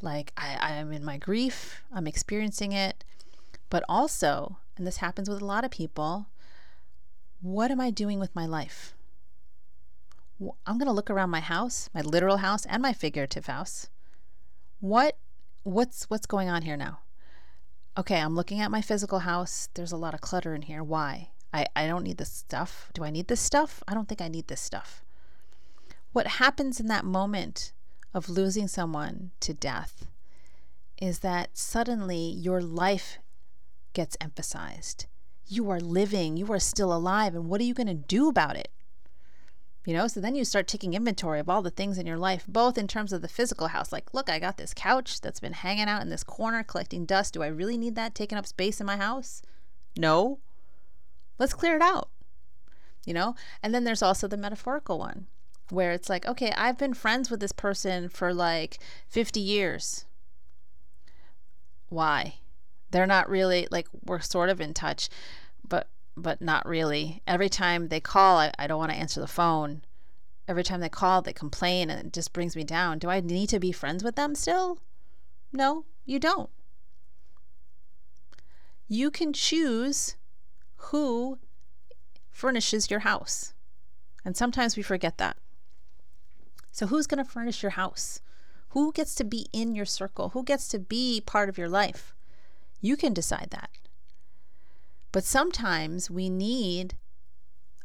like 0.01 0.33
I, 0.35 0.57
I 0.59 0.71
am 0.73 0.91
in 0.91 1.05
my 1.05 1.17
grief, 1.17 1.81
I'm 1.93 2.07
experiencing 2.07 2.73
it. 2.73 3.03
But 3.69 3.83
also, 3.87 4.57
and 4.75 4.85
this 4.85 4.97
happens 4.97 5.29
with 5.29 5.41
a 5.41 5.45
lot 5.45 5.63
of 5.63 5.71
people, 5.71 6.27
what 7.41 7.71
am 7.71 7.81
I 7.81 7.89
doing 7.89 8.19
with 8.19 8.35
my 8.35 8.45
life? 8.45 8.95
I'm 10.65 10.77
going 10.77 10.87
to 10.87 10.93
look 10.93 11.09
around 11.09 11.29
my 11.29 11.39
house, 11.39 11.89
my 11.93 12.01
literal 12.01 12.37
house 12.37 12.65
and 12.65 12.81
my 12.81 12.93
figurative 12.93 13.47
house. 13.47 13.89
What 14.79 15.17
what's 15.63 16.09
what's 16.09 16.25
going 16.25 16.49
on 16.49 16.63
here 16.63 16.77
now? 16.77 16.99
Okay, 17.97 18.19
I'm 18.19 18.35
looking 18.35 18.59
at 18.59 18.71
my 18.71 18.81
physical 18.81 19.19
house. 19.19 19.69
There's 19.73 19.91
a 19.91 19.97
lot 19.97 20.13
of 20.13 20.21
clutter 20.21 20.55
in 20.55 20.63
here. 20.63 20.83
Why? 20.83 21.29
I, 21.53 21.65
I 21.75 21.87
don't 21.87 22.03
need 22.03 22.17
this 22.17 22.31
stuff. 22.31 22.89
Do 22.93 23.03
I 23.03 23.09
need 23.09 23.27
this 23.27 23.41
stuff? 23.41 23.83
I 23.87 23.93
don't 23.93 24.07
think 24.07 24.21
I 24.21 24.29
need 24.29 24.47
this 24.47 24.61
stuff. 24.61 25.03
What 26.13 26.27
happens 26.27 26.79
in 26.79 26.87
that 26.87 27.05
moment 27.05 27.73
of 28.13 28.29
losing 28.29 28.67
someone 28.67 29.31
to 29.41 29.53
death 29.53 30.07
is 30.99 31.19
that 31.19 31.57
suddenly 31.57 32.17
your 32.17 32.61
life 32.61 33.17
gets 33.93 34.15
emphasized. 34.21 35.05
You 35.51 35.69
are 35.69 35.81
living, 35.81 36.37
you 36.37 36.49
are 36.53 36.59
still 36.59 36.93
alive, 36.93 37.35
and 37.35 37.49
what 37.49 37.59
are 37.59 37.65
you 37.65 37.73
going 37.73 37.87
to 37.87 37.93
do 37.93 38.29
about 38.29 38.55
it? 38.55 38.69
You 39.83 39.93
know, 39.93 40.07
so 40.07 40.21
then 40.21 40.33
you 40.33 40.45
start 40.45 40.65
taking 40.65 40.93
inventory 40.93 41.41
of 41.41 41.49
all 41.49 41.61
the 41.61 41.69
things 41.69 41.97
in 41.97 42.07
your 42.07 42.17
life, 42.17 42.45
both 42.47 42.77
in 42.77 42.87
terms 42.87 43.11
of 43.11 43.21
the 43.21 43.27
physical 43.27 43.67
house. 43.67 43.91
Like, 43.91 44.13
look, 44.13 44.29
I 44.29 44.39
got 44.39 44.55
this 44.55 44.73
couch 44.73 45.19
that's 45.19 45.41
been 45.41 45.51
hanging 45.51 45.89
out 45.89 46.01
in 46.01 46.07
this 46.07 46.23
corner 46.23 46.63
collecting 46.63 47.03
dust. 47.05 47.33
Do 47.33 47.43
I 47.43 47.47
really 47.47 47.77
need 47.77 47.95
that 47.95 48.15
taking 48.15 48.37
up 48.37 48.47
space 48.47 48.79
in 48.79 48.85
my 48.85 48.95
house? 48.95 49.41
No. 49.97 50.39
Let's 51.37 51.53
clear 51.53 51.75
it 51.75 51.81
out. 51.81 52.07
You 53.05 53.13
know? 53.13 53.35
And 53.61 53.75
then 53.75 53.83
there's 53.83 54.01
also 54.01 54.29
the 54.29 54.37
metaphorical 54.37 54.99
one 54.99 55.27
where 55.69 55.91
it's 55.91 56.09
like, 56.09 56.25
okay, 56.25 56.53
I've 56.55 56.77
been 56.77 56.93
friends 56.93 57.29
with 57.29 57.41
this 57.41 57.51
person 57.51 58.07
for 58.07 58.33
like 58.33 58.79
50 59.09 59.41
years. 59.41 60.05
Why? 61.89 62.35
They're 62.91 63.07
not 63.07 63.29
really 63.29 63.67
like 63.71 63.87
we're 64.05 64.19
sort 64.19 64.49
of 64.49 64.61
in 64.61 64.73
touch, 64.73 65.09
but 65.67 65.87
but 66.15 66.41
not 66.41 66.67
really. 66.67 67.21
Every 67.25 67.49
time 67.49 67.87
they 67.87 67.99
call, 67.99 68.37
I, 68.37 68.51
I 68.59 68.67
don't 68.67 68.79
want 68.79 68.91
to 68.91 68.97
answer 68.97 69.19
the 69.19 69.27
phone. 69.27 69.81
Every 70.47 70.63
time 70.63 70.81
they 70.81 70.89
call, 70.89 71.21
they 71.21 71.33
complain 71.33 71.89
and 71.89 72.07
it 72.07 72.13
just 72.13 72.33
brings 72.33 72.55
me 72.55 72.63
down. 72.63 72.99
Do 72.99 73.09
I 73.09 73.21
need 73.21 73.47
to 73.49 73.59
be 73.59 73.71
friends 73.71 74.03
with 74.03 74.15
them 74.15 74.35
still? 74.35 74.79
No, 75.53 75.85
you 76.05 76.19
don't. 76.19 76.49
You 78.87 79.09
can 79.09 79.31
choose 79.31 80.15
who 80.75 81.39
furnishes 82.29 82.91
your 82.91 83.01
house. 83.01 83.53
And 84.25 84.35
sometimes 84.35 84.75
we 84.75 84.83
forget 84.83 85.17
that. 85.17 85.37
So, 86.71 86.87
who's 86.87 87.07
going 87.07 87.23
to 87.23 87.29
furnish 87.29 87.63
your 87.63 87.71
house? 87.71 88.21
Who 88.69 88.91
gets 88.93 89.15
to 89.15 89.23
be 89.23 89.47
in 89.51 89.75
your 89.75 89.85
circle? 89.85 90.29
Who 90.29 90.43
gets 90.43 90.67
to 90.69 90.79
be 90.79 91.21
part 91.25 91.49
of 91.49 91.57
your 91.57 91.69
life? 91.69 92.15
You 92.81 92.97
can 92.97 93.13
decide 93.13 93.49
that. 93.51 93.69
But 95.11 95.23
sometimes 95.23 96.09
we 96.09 96.29
need 96.29 96.95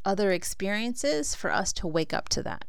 other 0.05 0.33
experiences 0.33 1.35
for 1.35 1.51
us 1.51 1.73
to 1.75 1.87
wake 1.87 2.15
up 2.15 2.29
to 2.31 2.43
that. 2.45 2.65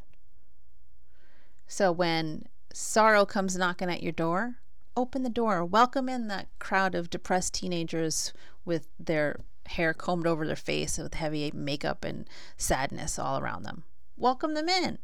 So, 1.68 1.92
when 1.92 2.48
sorrow 2.74 3.26
comes 3.26 3.56
knocking 3.56 3.90
at 3.90 4.04
your 4.04 4.12
door, 4.12 4.56
open 4.96 5.24
the 5.24 5.30
door, 5.30 5.64
welcome 5.64 6.10
in 6.10 6.28
that 6.28 6.48
crowd 6.60 6.96
of 6.96 7.10
depressed 7.10 7.54
teenagers 7.54 8.34
with 8.66 8.88
their 9.00 9.42
hair 9.68 9.94
combed 9.94 10.26
over 10.26 10.48
their 10.48 10.56
face 10.56 10.98
with 10.98 11.14
heavy 11.14 11.52
makeup 11.54 12.04
and 12.04 12.28
sadness 12.56 13.20
all 13.20 13.40
around 13.40 13.64
them. 13.64 13.84
Welcome 14.16 14.54
them 14.54 14.70
in. 14.70 14.98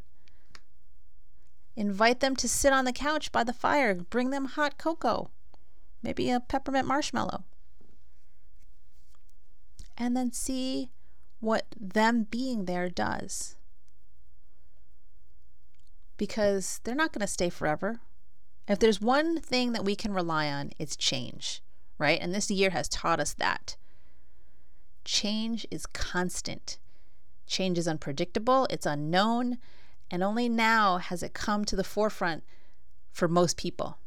Invite 1.76 2.20
them 2.20 2.36
to 2.36 2.48
sit 2.48 2.72
on 2.72 2.84
the 2.84 2.92
couch 2.92 3.30
by 3.30 3.44
the 3.44 3.52
fire. 3.52 3.94
Bring 3.94 4.30
them 4.30 4.46
hot 4.46 4.78
cocoa, 4.78 5.30
maybe 6.04 6.30
a 6.30 6.38
peppermint 6.38 6.86
marshmallow. 6.86 7.42
And 9.96 10.16
then 10.16 10.32
see 10.32 10.90
what 11.40 11.66
them 11.78 12.26
being 12.30 12.66
there 12.66 12.88
does. 12.88 13.56
Because 16.16 16.80
they're 16.84 16.94
not 16.94 17.12
going 17.12 17.20
to 17.20 17.26
stay 17.26 17.50
forever. 17.50 18.00
If 18.68 18.78
there's 18.78 19.00
one 19.00 19.40
thing 19.40 19.72
that 19.72 19.84
we 19.84 19.96
can 19.96 20.12
rely 20.12 20.48
on, 20.48 20.70
it's 20.78 20.96
change, 20.96 21.62
right? 21.98 22.18
And 22.20 22.34
this 22.34 22.50
year 22.50 22.70
has 22.70 22.88
taught 22.88 23.20
us 23.20 23.34
that. 23.34 23.76
Change 25.04 25.66
is 25.70 25.86
constant. 25.86 26.78
Change 27.46 27.76
is 27.76 27.86
unpredictable, 27.86 28.66
it's 28.70 28.86
unknown, 28.86 29.58
and 30.10 30.22
only 30.22 30.48
now 30.48 30.96
has 30.98 31.22
it 31.22 31.34
come 31.34 31.64
to 31.66 31.76
the 31.76 31.84
forefront 31.84 32.42
for 33.12 33.28
most 33.28 33.58
people. 33.58 33.98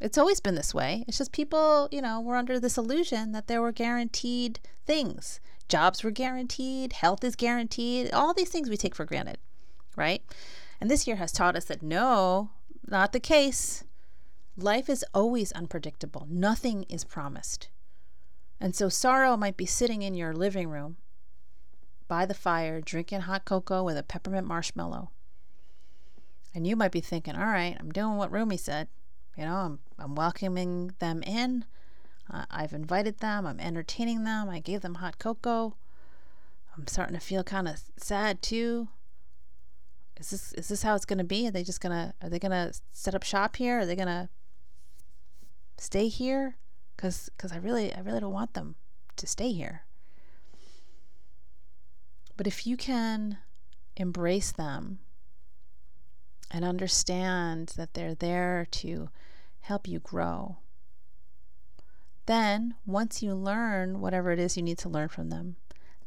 It's 0.00 0.18
always 0.18 0.40
been 0.40 0.54
this 0.54 0.72
way. 0.72 1.04
It's 1.08 1.18
just 1.18 1.32
people, 1.32 1.88
you 1.90 2.00
know, 2.00 2.20
were 2.20 2.36
under 2.36 2.60
this 2.60 2.78
illusion 2.78 3.32
that 3.32 3.48
there 3.48 3.60
were 3.60 3.72
guaranteed 3.72 4.60
things. 4.86 5.40
Jobs 5.68 6.02
were 6.02 6.10
guaranteed, 6.10 6.94
health 6.94 7.22
is 7.24 7.36
guaranteed, 7.36 8.12
all 8.12 8.32
these 8.32 8.48
things 8.48 8.70
we 8.70 8.76
take 8.76 8.94
for 8.94 9.04
granted, 9.04 9.38
right? 9.96 10.22
And 10.80 10.90
this 10.90 11.06
year 11.06 11.16
has 11.16 11.32
taught 11.32 11.56
us 11.56 11.66
that 11.66 11.82
no, 11.82 12.50
not 12.86 13.12
the 13.12 13.20
case. 13.20 13.84
Life 14.56 14.88
is 14.88 15.04
always 15.12 15.52
unpredictable, 15.52 16.26
nothing 16.30 16.84
is 16.88 17.04
promised. 17.04 17.68
And 18.60 18.74
so 18.74 18.88
sorrow 18.88 19.36
might 19.36 19.56
be 19.56 19.66
sitting 19.66 20.02
in 20.02 20.14
your 20.14 20.32
living 20.32 20.68
room 20.68 20.96
by 22.08 22.24
the 22.24 22.34
fire, 22.34 22.80
drinking 22.80 23.22
hot 23.22 23.44
cocoa 23.44 23.84
with 23.84 23.98
a 23.98 24.02
peppermint 24.02 24.46
marshmallow. 24.46 25.10
And 26.54 26.66
you 26.66 26.74
might 26.74 26.92
be 26.92 27.02
thinking, 27.02 27.36
all 27.36 27.46
right, 27.46 27.76
I'm 27.78 27.92
doing 27.92 28.16
what 28.16 28.32
Rumi 28.32 28.56
said. 28.56 28.88
You 29.38 29.44
know, 29.44 29.54
I'm, 29.54 29.78
I'm 29.98 30.14
welcoming 30.14 30.92
them 30.98 31.22
in. 31.22 31.64
Uh, 32.30 32.44
I've 32.50 32.72
invited 32.72 33.18
them. 33.18 33.46
I'm 33.46 33.60
entertaining 33.60 34.24
them. 34.24 34.50
I 34.50 34.58
gave 34.58 34.80
them 34.80 34.96
hot 34.96 35.18
cocoa. 35.18 35.76
I'm 36.76 36.86
starting 36.86 37.14
to 37.14 37.20
feel 37.24 37.44
kind 37.44 37.68
of 37.68 37.80
sad 37.96 38.42
too. 38.42 38.88
Is 40.18 40.30
this 40.30 40.52
is 40.54 40.68
this 40.68 40.82
how 40.82 40.94
it's 40.96 41.04
going 41.04 41.18
to 41.18 41.24
be? 41.24 41.46
Are 41.46 41.52
they 41.52 41.62
just 41.62 41.80
gonna 41.80 42.14
are 42.20 42.28
they 42.28 42.40
gonna 42.40 42.72
set 42.92 43.14
up 43.14 43.22
shop 43.22 43.56
here? 43.56 43.80
Are 43.80 43.86
they 43.86 43.94
gonna 43.94 44.28
stay 45.76 46.08
here? 46.08 46.56
because 46.98 47.30
because 47.36 47.52
I 47.52 47.56
really 47.56 47.94
I 47.94 48.00
really 48.00 48.20
don't 48.20 48.32
want 48.32 48.54
them 48.54 48.74
to 49.16 49.26
stay 49.26 49.52
here. 49.52 49.84
But 52.36 52.46
if 52.46 52.66
you 52.66 52.76
can 52.76 53.38
embrace 53.96 54.52
them 54.52 54.98
and 56.50 56.64
understand 56.64 57.74
that 57.76 57.94
they're 57.94 58.14
there 58.14 58.66
to 58.70 59.10
help 59.60 59.86
you 59.86 59.98
grow, 59.98 60.56
then 62.26 62.74
once 62.86 63.22
you 63.22 63.34
learn 63.34 64.00
whatever 64.00 64.32
it 64.32 64.38
is 64.38 64.56
you 64.56 64.62
need 64.62 64.78
to 64.78 64.88
learn 64.88 65.08
from 65.08 65.30
them, 65.30 65.56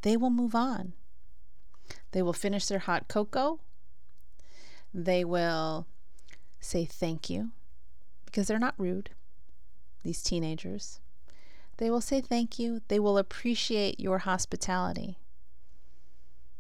they 0.02 0.18
will 0.18 0.30
move 0.30 0.56
on. 0.56 0.94
They 2.12 2.22
will 2.22 2.34
finish 2.34 2.66
their 2.66 2.80
hot 2.80 3.08
cocoa. 3.08 3.60
They 4.94 5.24
will 5.24 5.88
say 6.60 6.86
thank 6.86 7.30
you 7.30 7.52
because 8.26 8.48
they're 8.48 8.60
not 8.60 8.76
rude 8.78 9.12
these 10.04 10.22
teenagers. 10.22 11.00
They 11.78 11.90
will 11.90 12.02
say 12.02 12.22
thank 12.22 12.60
you. 12.60 12.82
They 12.88 13.00
will 13.00 13.18
appreciate 13.18 14.00
your 14.00 14.20
hospitality. 14.20 15.18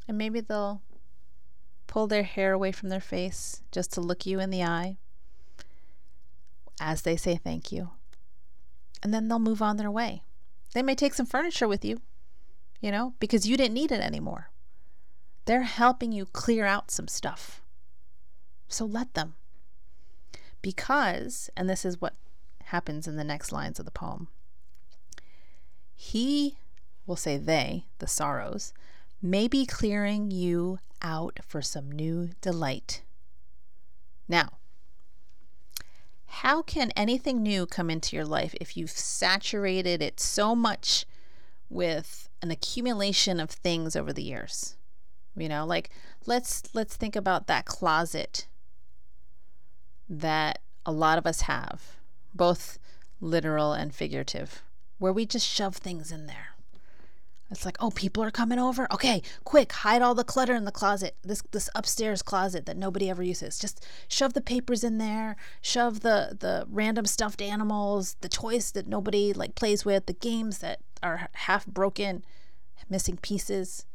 And 0.07 0.17
maybe 0.17 0.41
they'll 0.41 0.81
pull 1.91 2.07
their 2.07 2.23
hair 2.23 2.53
away 2.53 2.71
from 2.71 2.87
their 2.87 3.01
face 3.01 3.61
just 3.69 3.91
to 3.91 3.99
look 3.99 4.25
you 4.25 4.39
in 4.39 4.49
the 4.49 4.63
eye 4.63 4.95
as 6.79 7.01
they 7.01 7.17
say 7.17 7.35
thank 7.35 7.69
you. 7.69 7.91
And 9.03 9.13
then 9.13 9.27
they'll 9.27 9.39
move 9.39 9.61
on 9.61 9.75
their 9.75 9.91
way. 9.91 10.23
They 10.73 10.81
may 10.81 10.95
take 10.95 11.13
some 11.13 11.25
furniture 11.25 11.67
with 11.67 11.83
you, 11.83 11.99
you 12.79 12.91
know, 12.91 13.13
because 13.19 13.45
you 13.45 13.57
didn't 13.57 13.73
need 13.73 13.91
it 13.91 13.99
anymore. 13.99 14.51
They're 15.43 15.63
helping 15.63 16.13
you 16.13 16.25
clear 16.25 16.65
out 16.65 16.91
some 16.91 17.09
stuff. 17.09 17.61
So 18.69 18.85
let 18.85 19.13
them. 19.13 19.35
Because, 20.61 21.49
and 21.57 21.69
this 21.69 21.83
is 21.83 21.99
what 21.99 22.13
happens 22.65 23.05
in 23.05 23.17
the 23.17 23.23
next 23.25 23.51
lines 23.51 23.79
of 23.79 23.85
the 23.85 23.91
poem. 23.91 24.29
He, 25.93 26.55
will 27.05 27.17
say 27.17 27.37
they, 27.37 27.87
the 27.99 28.07
sorrows, 28.07 28.73
may 29.21 29.47
be 29.47 29.65
clearing 29.65 30.31
you 30.31 30.79
out 31.01 31.39
for 31.45 31.61
some 31.61 31.91
new 31.91 32.29
delight. 32.41 33.03
Now, 34.27 34.57
how 36.25 36.61
can 36.61 36.91
anything 36.95 37.43
new 37.43 37.65
come 37.65 37.89
into 37.89 38.15
your 38.15 38.25
life 38.25 38.55
if 38.61 38.77
you've 38.77 38.91
saturated 38.91 40.01
it 40.01 40.19
so 40.19 40.55
much 40.55 41.05
with 41.71 42.29
an 42.41 42.51
accumulation 42.51 43.39
of 43.39 43.49
things 43.49 43.95
over 43.95 44.11
the 44.11 44.21
years. 44.21 44.75
You 45.35 45.47
know, 45.47 45.65
like 45.65 45.89
let's 46.25 46.63
let's 46.73 46.97
think 46.97 47.15
about 47.15 47.47
that 47.47 47.65
closet 47.65 48.47
that 50.09 50.59
a 50.85 50.91
lot 50.91 51.17
of 51.17 51.25
us 51.25 51.41
have, 51.41 51.95
both 52.35 52.77
literal 53.21 53.71
and 53.71 53.95
figurative, 53.95 54.61
where 54.97 55.13
we 55.13 55.25
just 55.25 55.47
shove 55.47 55.77
things 55.77 56.11
in 56.11 56.25
there. 56.25 56.49
It's 57.51 57.65
like, 57.65 57.75
oh, 57.81 57.91
people 57.91 58.23
are 58.23 58.31
coming 58.31 58.59
over. 58.59 58.87
Okay, 58.93 59.21
quick, 59.43 59.73
hide 59.73 60.01
all 60.01 60.15
the 60.15 60.23
clutter 60.23 60.55
in 60.55 60.63
the 60.63 60.71
closet. 60.71 61.17
This 61.21 61.43
this 61.51 61.69
upstairs 61.75 62.21
closet 62.21 62.65
that 62.65 62.77
nobody 62.77 63.09
ever 63.09 63.21
uses. 63.21 63.59
Just 63.59 63.85
shove 64.07 64.33
the 64.33 64.41
papers 64.41 64.83
in 64.85 64.97
there. 64.97 65.35
Shove 65.61 65.99
the 65.99 66.37
the 66.39 66.65
random 66.69 67.05
stuffed 67.05 67.41
animals, 67.41 68.15
the 68.21 68.29
toys 68.29 68.71
that 68.71 68.87
nobody 68.87 69.33
like 69.33 69.55
plays 69.55 69.83
with, 69.83 70.05
the 70.05 70.13
games 70.13 70.59
that 70.59 70.79
are 71.03 71.27
half 71.33 71.65
broken, 71.67 72.23
missing 72.89 73.17
pieces. 73.17 73.85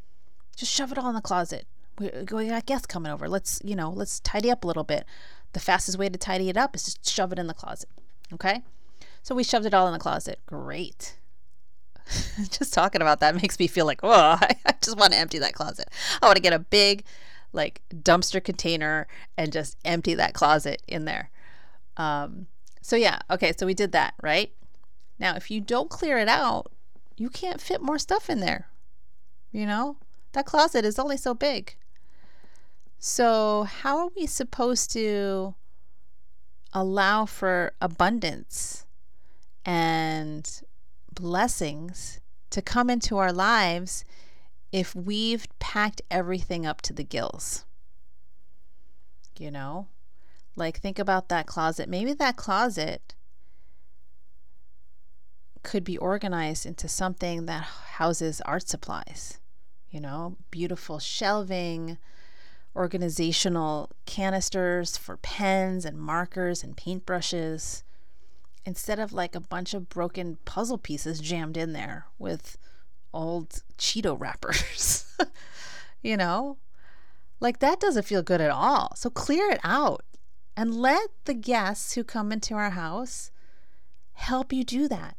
Just 0.54 0.72
shove 0.72 0.92
it 0.92 0.98
all 0.98 1.08
in 1.08 1.14
the 1.14 1.22
closet. 1.22 1.66
We, 1.98 2.10
we 2.30 2.48
got 2.48 2.66
guests 2.66 2.86
coming 2.86 3.10
over. 3.10 3.26
Let's 3.26 3.60
you 3.64 3.74
know, 3.74 3.88
let's 3.90 4.20
tidy 4.20 4.50
up 4.50 4.64
a 4.64 4.66
little 4.66 4.84
bit. 4.84 5.06
The 5.54 5.60
fastest 5.60 5.98
way 5.98 6.10
to 6.10 6.18
tidy 6.18 6.50
it 6.50 6.58
up 6.58 6.76
is 6.76 6.84
just 6.84 7.08
shove 7.08 7.32
it 7.32 7.38
in 7.38 7.46
the 7.46 7.54
closet. 7.54 7.88
Okay, 8.34 8.62
so 9.22 9.34
we 9.34 9.42
shoved 9.42 9.64
it 9.64 9.72
all 9.72 9.86
in 9.86 9.94
the 9.94 9.98
closet. 9.98 10.40
Great 10.44 11.16
just 12.50 12.72
talking 12.72 13.02
about 13.02 13.20
that 13.20 13.34
makes 13.34 13.58
me 13.58 13.66
feel 13.66 13.86
like, 13.86 14.00
oh, 14.02 14.10
I, 14.40 14.56
just 14.80 14.96
want 14.96 15.12
to 15.12 15.18
empty 15.18 15.38
that 15.38 15.54
closet. 15.54 15.88
I 16.22 16.26
want 16.26 16.36
to 16.36 16.42
get 16.42 16.52
a 16.52 16.58
big, 16.58 17.04
like, 17.52 17.82
dumpster 17.92 18.42
container 18.42 19.06
and 19.36 19.52
just 19.52 19.76
empty 19.84 20.14
that 20.14 20.34
closet 20.34 20.82
in 20.86 21.04
there. 21.04 21.30
Um, 21.96 22.46
so, 22.80 22.96
yeah, 22.96 23.18
okay, 23.30 23.52
so 23.56 23.66
we 23.66 23.74
did 23.74 23.92
that, 23.92 24.14
right? 24.22 24.52
Now, 25.18 25.34
if 25.34 25.50
you 25.50 25.60
don't 25.60 25.90
clear 25.90 26.18
it 26.18 26.28
out, 26.28 26.70
you 27.16 27.30
can't 27.30 27.60
fit 27.60 27.80
more 27.80 27.98
stuff 27.98 28.28
in 28.28 28.40
there. 28.40 28.68
You 29.50 29.66
know, 29.66 29.96
that 30.32 30.46
closet 30.46 30.84
is 30.84 30.98
only 30.98 31.16
so 31.16 31.34
big. 31.34 31.76
So, 32.98 33.64
how 33.64 33.98
are 33.98 34.10
we 34.14 34.26
supposed 34.26 34.90
to 34.92 35.54
allow 36.72 37.24
for 37.24 37.72
abundance 37.80 38.84
and 39.64 40.62
blessings 41.16 42.20
to 42.50 42.62
come 42.62 42.88
into 42.88 43.18
our 43.18 43.32
lives 43.32 44.04
if 44.70 44.94
we've 44.94 45.48
packed 45.58 46.02
everything 46.10 46.64
up 46.64 46.80
to 46.82 46.92
the 46.92 47.02
gills. 47.02 47.64
You 49.36 49.50
know? 49.50 49.88
Like, 50.54 50.78
think 50.80 50.98
about 50.98 51.28
that 51.28 51.46
closet. 51.46 51.88
Maybe 51.88 52.12
that 52.14 52.36
closet 52.36 53.14
could 55.62 55.82
be 55.82 55.98
organized 55.98 56.64
into 56.64 56.88
something 56.88 57.46
that 57.46 57.64
houses 57.64 58.40
art 58.42 58.68
supplies, 58.68 59.40
you 59.90 60.00
know, 60.00 60.36
beautiful 60.50 61.00
shelving, 61.00 61.98
organizational 62.76 63.90
canisters 64.04 64.96
for 64.96 65.16
pens 65.16 65.84
and 65.84 65.98
markers 65.98 66.62
and 66.62 66.76
paintbrushes, 66.76 67.82
instead 68.66 68.98
of 68.98 69.12
like 69.12 69.34
a 69.34 69.40
bunch 69.40 69.72
of 69.72 69.88
broken 69.88 70.38
puzzle 70.44 70.76
pieces 70.76 71.20
jammed 71.20 71.56
in 71.56 71.72
there 71.72 72.06
with 72.18 72.58
old 73.14 73.62
Cheeto 73.78 74.18
wrappers. 74.18 75.16
you 76.02 76.16
know? 76.16 76.58
Like 77.38 77.60
that 77.60 77.80
doesn't 77.80 78.04
feel 78.04 78.22
good 78.22 78.40
at 78.40 78.50
all. 78.50 78.92
So 78.96 79.08
clear 79.08 79.50
it 79.50 79.60
out 79.62 80.04
and 80.56 80.74
let 80.74 81.10
the 81.24 81.34
guests 81.34 81.94
who 81.94 82.02
come 82.02 82.32
into 82.32 82.54
our 82.54 82.70
house 82.70 83.30
help 84.14 84.52
you 84.52 84.64
do 84.64 84.88
that 84.88 85.16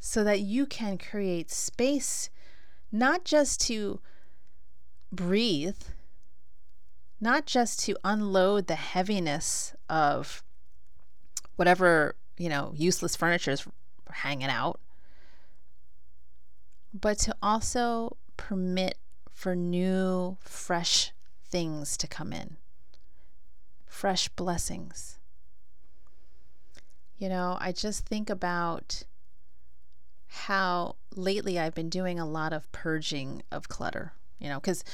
so 0.00 0.24
that 0.24 0.40
you 0.40 0.64
can 0.64 0.96
create 0.96 1.50
space 1.50 2.30
not 2.90 3.24
just 3.24 3.60
to 3.60 4.00
breathe, 5.12 5.82
not 7.20 7.44
just 7.44 7.80
to 7.80 7.96
unload 8.04 8.66
the 8.66 8.76
heaviness 8.76 9.74
of 9.88 10.42
whatever, 11.58 12.14
you 12.38 12.48
know, 12.48 12.72
useless 12.76 13.16
furniture 13.16 13.50
is 13.50 13.66
hanging 14.10 14.48
out, 14.48 14.78
but 16.94 17.18
to 17.18 17.34
also 17.42 18.16
permit 18.36 18.96
for 19.28 19.56
new, 19.56 20.36
fresh 20.40 21.10
things 21.50 21.96
to 21.96 22.06
come 22.06 22.32
in, 22.32 22.58
fresh 23.86 24.28
blessings. 24.28 25.18
You 27.16 27.28
know, 27.28 27.58
I 27.60 27.72
just 27.72 28.06
think 28.06 28.30
about 28.30 29.02
how 30.28 30.94
lately 31.16 31.58
I've 31.58 31.74
been 31.74 31.90
doing 31.90 32.20
a 32.20 32.26
lot 32.26 32.52
of 32.52 32.70
purging 32.70 33.42
of 33.50 33.68
clutter, 33.68 34.12
you 34.38 34.48
know, 34.48 34.60
because 34.60 34.84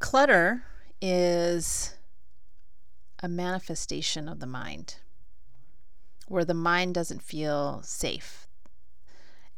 clutter 0.00 0.64
is 1.00 1.96
a 3.22 3.28
manifestation 3.28 4.28
of 4.28 4.40
the 4.40 4.46
mind 4.46 4.96
where 6.28 6.44
the 6.44 6.54
mind 6.54 6.94
doesn't 6.94 7.22
feel 7.22 7.80
safe. 7.82 8.48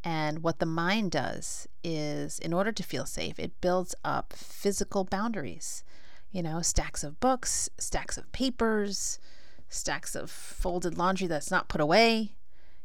And 0.05 0.43
what 0.43 0.61
the 0.61 0.67
mind 0.67 1.11
does 1.11 1.67
is, 1.83 2.39
in 2.39 2.53
order 2.53 2.71
to 2.71 2.83
feel 2.83 3.07
safe, 3.07 3.39
it 3.39 3.61
builds 3.61 3.95
up 4.05 4.33
physical 4.33 5.05
boundaries. 5.05 5.83
You 6.31 6.43
know, 6.43 6.63
stacks 6.63 7.03
of 7.03 7.19
books, 7.19 7.69
stacks 7.79 8.17
of 8.17 8.31
papers, 8.31 9.19
stacks 9.69 10.15
of 10.15 10.31
folded 10.31 10.97
laundry 10.97 11.27
that's 11.27 11.51
not 11.51 11.69
put 11.69 11.81
away. 11.81 12.37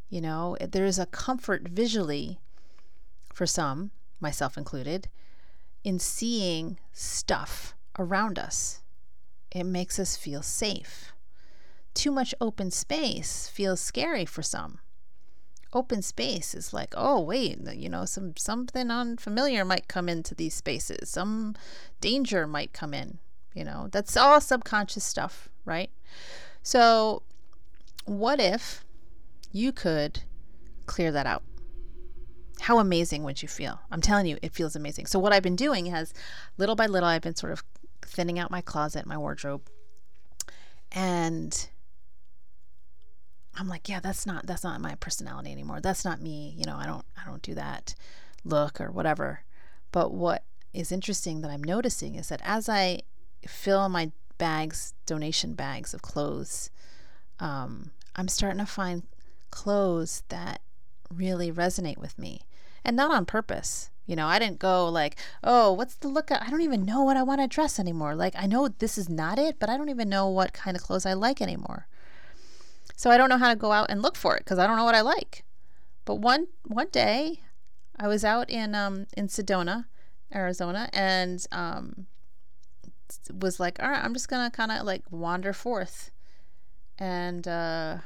You 0.10 0.22
know, 0.22 0.58
there 0.60 0.86
is 0.86 0.98
a 0.98 1.06
comfort 1.06 1.68
visually 1.68 2.40
for 3.34 3.46
some, 3.46 3.92
myself 4.20 4.58
included, 4.58 5.10
in 5.84 6.00
seeing 6.00 6.80
stuff 6.92 7.76
around 8.00 8.40
us. 8.40 8.82
It 9.52 9.66
makes 9.66 10.00
us 10.00 10.18
feel 10.18 10.42
safe 10.42 11.14
too 11.94 12.12
much 12.12 12.34
open 12.40 12.72
space 12.72 13.48
feels 13.48 13.80
scary 13.80 14.26
for 14.26 14.42
some. 14.42 14.80
Open 15.74 16.02
space 16.02 16.54
is 16.54 16.74
like, 16.74 16.94
oh 16.98 17.20
wait, 17.20 17.60
you 17.74 17.90
know, 17.90 18.06
some 18.06 18.36
something 18.36 18.92
unfamiliar 18.92 19.64
might 19.64 19.88
come 19.88 20.10
into 20.10 20.36
these 20.36 20.54
spaces. 20.54 21.10
Some 21.10 21.56
danger 22.02 22.46
might 22.46 22.74
come 22.74 22.94
in. 22.94 23.20
You 23.54 23.66
know, 23.66 23.88
that's 23.92 24.16
all 24.16 24.40
subconscious 24.40 25.04
stuff, 25.04 25.50
right? 25.66 25.90
So, 26.64 27.24
what 28.06 28.40
if 28.40 28.86
you 29.52 29.72
could 29.72 30.24
clear 30.86 31.12
that 31.12 31.26
out? 31.26 31.44
How 32.62 32.80
amazing 32.80 33.24
would 33.24 33.42
you 33.42 33.48
feel? 33.48 33.82
I'm 33.92 34.02
telling 34.02 34.26
you, 34.26 34.38
it 34.42 34.54
feels 34.54 34.76
amazing. 34.76 35.08
So, 35.08 35.20
what 35.20 35.34
I've 35.34 35.44
been 35.44 35.56
doing 35.56 35.88
has 35.88 36.14
little 36.58 36.76
by 36.76 36.86
little, 36.86 37.10
I've 37.10 37.22
been 37.22 37.36
sort 37.36 37.52
of 37.52 37.64
thinning 38.02 38.40
out 38.40 38.52
my 38.52 38.62
closet, 38.62 39.06
my 39.06 39.18
wardrobe, 39.18 39.68
and 40.92 41.70
I'm 43.58 43.68
like, 43.68 43.90
yeah, 43.90 44.00
that's 44.00 44.26
not 44.26 44.48
that's 44.48 44.64
not 44.64 44.82
my 44.82 44.96
personality 44.96 45.52
anymore. 45.52 45.82
That's 45.82 46.06
not 46.06 46.22
me. 46.22 46.56
You 46.58 46.66
know, 46.66 46.76
I 46.76 46.86
don't 46.86 47.06
I 47.22 47.30
don't 47.30 47.42
do 47.42 47.54
that 47.56 47.96
look 48.46 48.80
or 48.80 48.92
whatever. 48.92 49.42
But 49.92 50.14
what 50.14 50.44
is 50.74 50.92
interesting 50.92 51.42
that 51.42 51.52
I'm 51.52 51.64
noticing 51.64 52.16
is 52.16 52.30
that 52.30 52.42
as 52.44 52.70
I 52.70 53.02
fill 53.46 53.90
my 53.90 54.12
bags, 54.38 54.94
donation 55.06 55.54
bags 55.54 55.94
of 55.94 56.02
clothes, 56.02 56.70
um, 57.40 57.92
I'm 58.16 58.28
starting 58.28 58.60
to 58.60 58.66
find 58.66 59.04
clothes 59.52 60.24
that 60.30 60.62
really 61.14 61.52
resonate 61.52 61.98
with 61.98 62.18
me, 62.18 62.42
and 62.86 62.96
not 62.96 63.12
on 63.12 63.26
purpose. 63.26 63.90
You 64.06 64.16
know, 64.16 64.28
I 64.28 64.40
didn't 64.40 64.60
go 64.60 64.90
like, 64.90 65.18
oh, 65.44 65.72
what's 65.74 65.96
the 65.96 66.08
look? 66.08 66.32
I 66.32 66.50
don't 66.50 66.62
even 66.62 66.86
know 66.86 67.04
what 67.04 67.18
I 67.18 67.24
want 67.24 67.42
to 67.42 67.48
dress 67.48 67.80
anymore. 67.80 68.16
Like, 68.16 68.34
I 68.38 68.46
know 68.46 68.68
this 68.68 68.98
is 68.98 69.10
not 69.10 69.38
it, 69.38 69.58
but 69.60 69.70
I 69.70 69.78
don't 69.78 69.90
even 69.90 70.10
know 70.10 70.28
what 70.28 70.54
kind 70.54 70.76
of 70.76 70.84
clothes 70.84 71.06
I 71.06 71.14
like 71.14 71.42
anymore. 71.42 71.88
So 73.02 73.10
I 73.10 73.18
don't 73.18 73.30
know 73.30 73.40
how 73.40 73.50
to 73.50 73.56
go 73.56 73.72
out 73.72 73.90
and 73.90 74.04
look 74.04 74.16
for 74.16 74.36
it 74.36 74.42
because 74.42 74.60
I 74.60 74.68
don't 74.68 74.78
know 74.78 74.84
what 74.84 74.94
I 74.94 75.02
like. 75.02 75.44
But 76.06 76.18
one 76.18 76.50
one 76.68 76.90
day, 76.92 77.40
I 77.98 78.08
was 78.08 78.24
out 78.24 78.48
in 78.48 78.76
um 78.76 79.08
in 79.18 79.28
Sedona, 79.28 79.86
Arizona, 80.32 80.88
and 80.94 81.44
um 81.52 82.06
was 83.34 83.60
like, 83.60 83.82
all 83.82 83.90
right, 83.90 84.06
I'm 84.06 84.14
just 84.14 84.28
gonna 84.28 84.52
kind 84.52 84.72
of 84.72 84.86
like 84.86 85.02
wander 85.10 85.52
forth, 85.52 86.12
and 87.00 87.48
uh, 87.48 87.98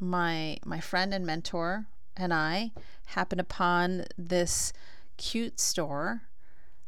my 0.00 0.56
my 0.64 0.80
friend 0.80 1.12
and 1.12 1.26
mentor 1.26 1.84
and 2.16 2.32
I 2.32 2.72
happened 3.08 3.42
upon 3.42 4.06
this 4.16 4.72
cute 5.18 5.60
store 5.60 6.22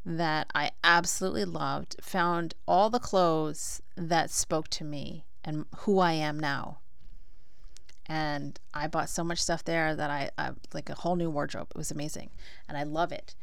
that 0.06 0.46
I 0.54 0.70
absolutely 0.82 1.44
loved. 1.44 1.96
Found 2.00 2.54
all 2.66 2.88
the 2.88 2.98
clothes 2.98 3.82
that 3.96 4.30
spoke 4.30 4.68
to 4.68 4.82
me 4.82 5.26
and 5.44 5.66
who 5.80 5.98
I 5.98 6.12
am 6.12 6.40
now 6.40 6.78
and 8.10 8.58
I 8.74 8.88
bought 8.88 9.08
so 9.08 9.22
much 9.22 9.40
stuff 9.40 9.62
there 9.62 9.94
that 9.94 10.10
I, 10.10 10.30
I 10.36 10.50
like 10.74 10.90
a 10.90 10.96
whole 10.96 11.14
new 11.14 11.30
wardrobe. 11.30 11.68
It 11.70 11.78
was 11.78 11.92
amazing, 11.92 12.30
and 12.68 12.76
I 12.76 12.82
love 12.82 13.12
it. 13.12 13.36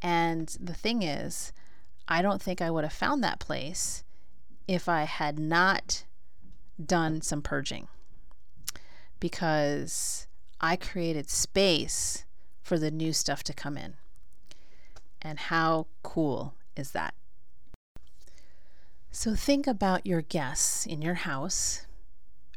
And 0.00 0.48
the 0.58 0.72
thing 0.72 1.02
is, 1.02 1.52
I 2.08 2.22
don't 2.22 2.40
think 2.40 2.62
I 2.62 2.70
would 2.70 2.84
have 2.84 2.92
found 2.94 3.22
that 3.22 3.38
place 3.38 4.02
if 4.66 4.88
I 4.88 5.02
had 5.02 5.38
not 5.38 6.04
done 6.82 7.20
some 7.20 7.42
purging 7.42 7.86
because 9.20 10.26
I 10.58 10.76
created 10.76 11.28
space 11.28 12.24
for 12.62 12.78
the 12.78 12.90
new 12.90 13.12
stuff 13.12 13.42
to 13.44 13.52
come 13.52 13.76
in. 13.76 13.94
And 15.20 15.38
how 15.38 15.86
cool 16.02 16.54
is 16.76 16.92
that? 16.92 17.12
So 19.10 19.34
think 19.34 19.66
about 19.66 20.06
your 20.06 20.22
guests 20.22 20.86
in 20.86 21.02
your 21.02 21.14
house 21.14 21.86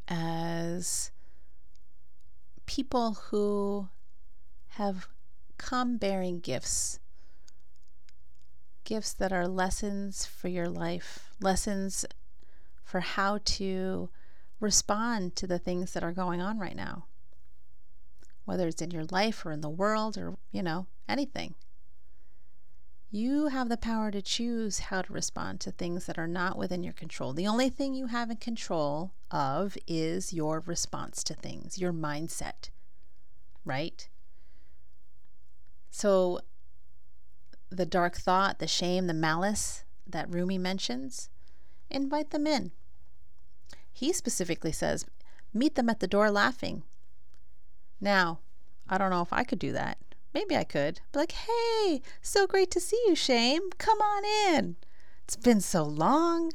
as 0.08 1.12
people 2.68 3.14
who 3.30 3.90
have 4.68 5.08
come 5.58 5.98
bearing 5.98 6.40
gifts. 6.40 7.00
Gifts 8.84 9.14
that 9.14 9.34
are 9.34 9.48
lessons 9.48 10.28
for 10.28 10.48
your 10.48 10.70
life, 10.70 11.32
lessons 11.42 12.06
for 12.84 13.00
how 13.00 13.40
to 13.44 14.10
respond 14.60 15.36
to 15.36 15.48
the 15.48 15.60
things 15.60 15.94
that 15.94 16.04
are 16.04 16.12
going 16.12 16.42
on 16.42 16.60
right 16.60 16.76
now, 16.76 17.06
whether 18.46 18.68
it's 18.68 18.82
in 18.82 18.92
your 18.92 19.06
life 19.06 19.46
or 19.46 19.52
in 19.52 19.62
the 19.62 19.70
world 19.70 20.18
or, 20.18 20.38
you 20.52 20.62
know, 20.62 20.86
anything. 21.10 21.56
You 23.10 23.48
have 23.48 23.70
the 23.70 23.78
power 23.78 24.12
to 24.12 24.22
choose 24.22 24.80
how 24.80 25.02
to 25.02 25.14
respond 25.14 25.62
to 25.62 25.72
things 25.72 26.06
that 26.06 26.20
are 26.20 26.28
not 26.28 26.58
within 26.58 26.84
your 26.84 26.94
control. 26.94 27.32
The 27.32 27.48
only 27.48 27.70
thing 27.70 27.94
you 27.94 28.08
have 28.08 28.30
in 28.30 28.38
control 28.38 29.14
of 29.32 29.78
is 29.88 30.34
your 30.34 30.60
response 30.66 31.24
to 31.26 31.34
things, 31.34 31.78
your 31.78 31.94
mindset, 31.94 32.70
right? 33.64 34.10
So, 35.90 36.42
the 37.70 37.86
dark 37.86 38.18
thought, 38.18 38.60
the 38.60 38.68
shame, 38.68 39.08
the 39.08 39.14
malice 39.14 39.86
that 40.06 40.30
Rumi 40.30 40.58
mentions, 40.58 41.30
invite 41.90 42.32
them 42.32 42.46
in. 42.46 42.72
He 43.92 44.12
specifically 44.12 44.74
says, 44.74 45.06
meet 45.54 45.76
them 45.76 45.90
at 45.90 46.02
the 46.02 46.08
door 46.08 46.30
laughing. 46.30 46.84
Now, 48.02 48.40
I 48.90 48.98
don't 48.98 49.10
know 49.10 49.22
if 49.22 49.34
I 49.34 49.44
could 49.44 49.60
do 49.60 49.72
that. 49.72 49.98
Maybe 50.38 50.56
I 50.56 50.66
could. 50.66 51.02
Be 51.14 51.20
like, 51.20 51.32
hey, 51.32 52.00
so 52.22 52.46
great 52.46 52.70
to 52.70 52.80
see 52.80 53.02
you, 53.08 53.16
Shame. 53.16 53.72
Come 53.80 53.98
on 53.98 54.24
in. 54.54 54.76
It's 55.24 55.36
been 55.36 55.62
so 55.62 55.82
long. 55.82 56.52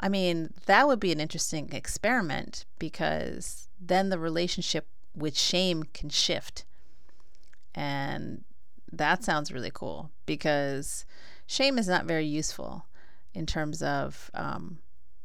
I 0.00 0.08
mean, 0.08 0.54
that 0.64 0.86
would 0.86 0.98
be 0.98 1.12
an 1.12 1.20
interesting 1.20 1.68
experiment 1.72 2.64
because 2.78 3.68
then 3.78 4.08
the 4.08 4.18
relationship 4.18 4.86
with 5.14 5.36
shame 5.36 5.84
can 5.92 6.08
shift. 6.08 6.64
And 7.74 8.44
that 8.90 9.22
sounds 9.22 9.52
really 9.52 9.70
cool 9.70 10.10
because 10.24 11.04
shame 11.46 11.76
is 11.76 11.88
not 11.88 12.06
very 12.06 12.24
useful 12.24 12.86
in 13.34 13.44
terms 13.44 13.82
of 13.82 14.30
um, 14.32 14.78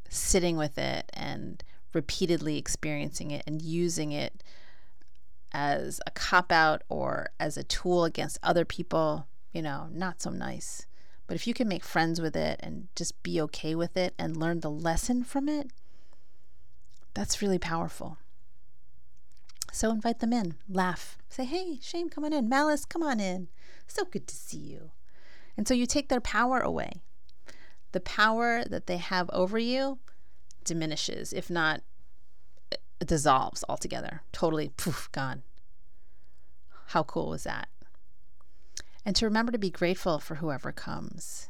sitting 0.10 0.58
with 0.58 0.78
it 0.78 1.10
and 1.14 1.64
repeatedly 1.94 2.58
experiencing 2.58 3.32
it 3.32 3.44
and 3.48 3.62
using 3.62 4.12
it 4.12 4.44
as 5.54 6.00
a 6.06 6.12
cop 6.12 6.52
out 6.52 6.84
or 6.90 7.30
as 7.40 7.58
a 7.58 7.64
tool 7.64 8.06
against 8.06 8.40
other 8.42 8.66
people, 8.66 9.28
you 9.52 9.62
know, 9.62 9.88
not 9.92 10.22
so 10.22 10.30
nice. 10.30 10.86
But 11.28 11.36
if 11.36 11.48
you 11.48 11.54
can 11.54 11.68
make 11.68 11.84
friends 11.84 12.20
with 12.20 12.36
it 12.36 12.60
and 12.62 12.88
just 12.96 13.22
be 13.24 13.40
okay 13.42 13.76
with 13.76 13.96
it 13.96 14.14
and 14.18 14.36
learn 14.36 14.60
the 14.60 14.72
lesson 14.72 15.24
from 15.24 15.48
it, 15.48 15.72
that's 17.14 17.42
really 17.42 17.60
powerful. 17.60 18.18
So 19.72 19.90
invite 19.92 20.20
them 20.20 20.34
in, 20.34 20.56
laugh, 20.70 21.18
say, 21.30 21.46
hey, 21.46 21.80
shame, 21.82 22.10
come 22.10 22.26
on 22.26 22.34
in. 22.34 22.50
Malice, 22.50 22.84
come 22.84 23.04
on 23.04 23.20
in. 23.22 23.48
So 23.88 24.04
good 24.04 24.28
to 24.28 24.36
see 24.36 24.58
you. 24.58 24.92
And 25.56 25.68
so 25.68 25.74
you 25.74 25.86
take 25.86 26.10
their 26.10 26.22
power 26.22 26.60
away. 26.60 27.02
The 27.94 28.02
power 28.02 28.64
that 28.66 28.88
they 28.88 28.98
have 28.98 29.30
over 29.32 29.58
you 29.58 30.00
diminishes, 30.64 31.34
if 31.34 31.50
not 31.50 31.82
dissolves 33.06 33.64
altogether, 33.68 34.22
totally 34.32 34.70
poof, 34.78 35.10
gone. 35.12 35.44
How 36.88 37.04
cool 37.04 37.30
was 37.30 37.44
that? 37.44 37.70
And 39.06 39.16
to 39.16 39.26
remember 39.26 39.52
to 39.52 39.58
be 39.58 39.70
grateful 39.70 40.20
for 40.20 40.36
whoever 40.36 40.72
comes. 40.72 41.50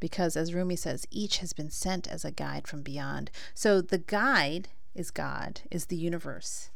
Because 0.00 0.36
as 0.36 0.54
Rumi 0.54 0.76
says, 0.76 1.06
each 1.10 1.38
has 1.38 1.52
been 1.52 1.70
sent 1.70 2.06
as 2.08 2.24
a 2.24 2.30
guide 2.30 2.66
from 2.66 2.82
beyond. 2.82 3.30
So 3.54 3.80
the 3.80 3.98
guide 3.98 4.68
is 4.94 5.10
God, 5.10 5.60
is 5.70 5.86
the 5.86 5.96
universe. 5.96 6.70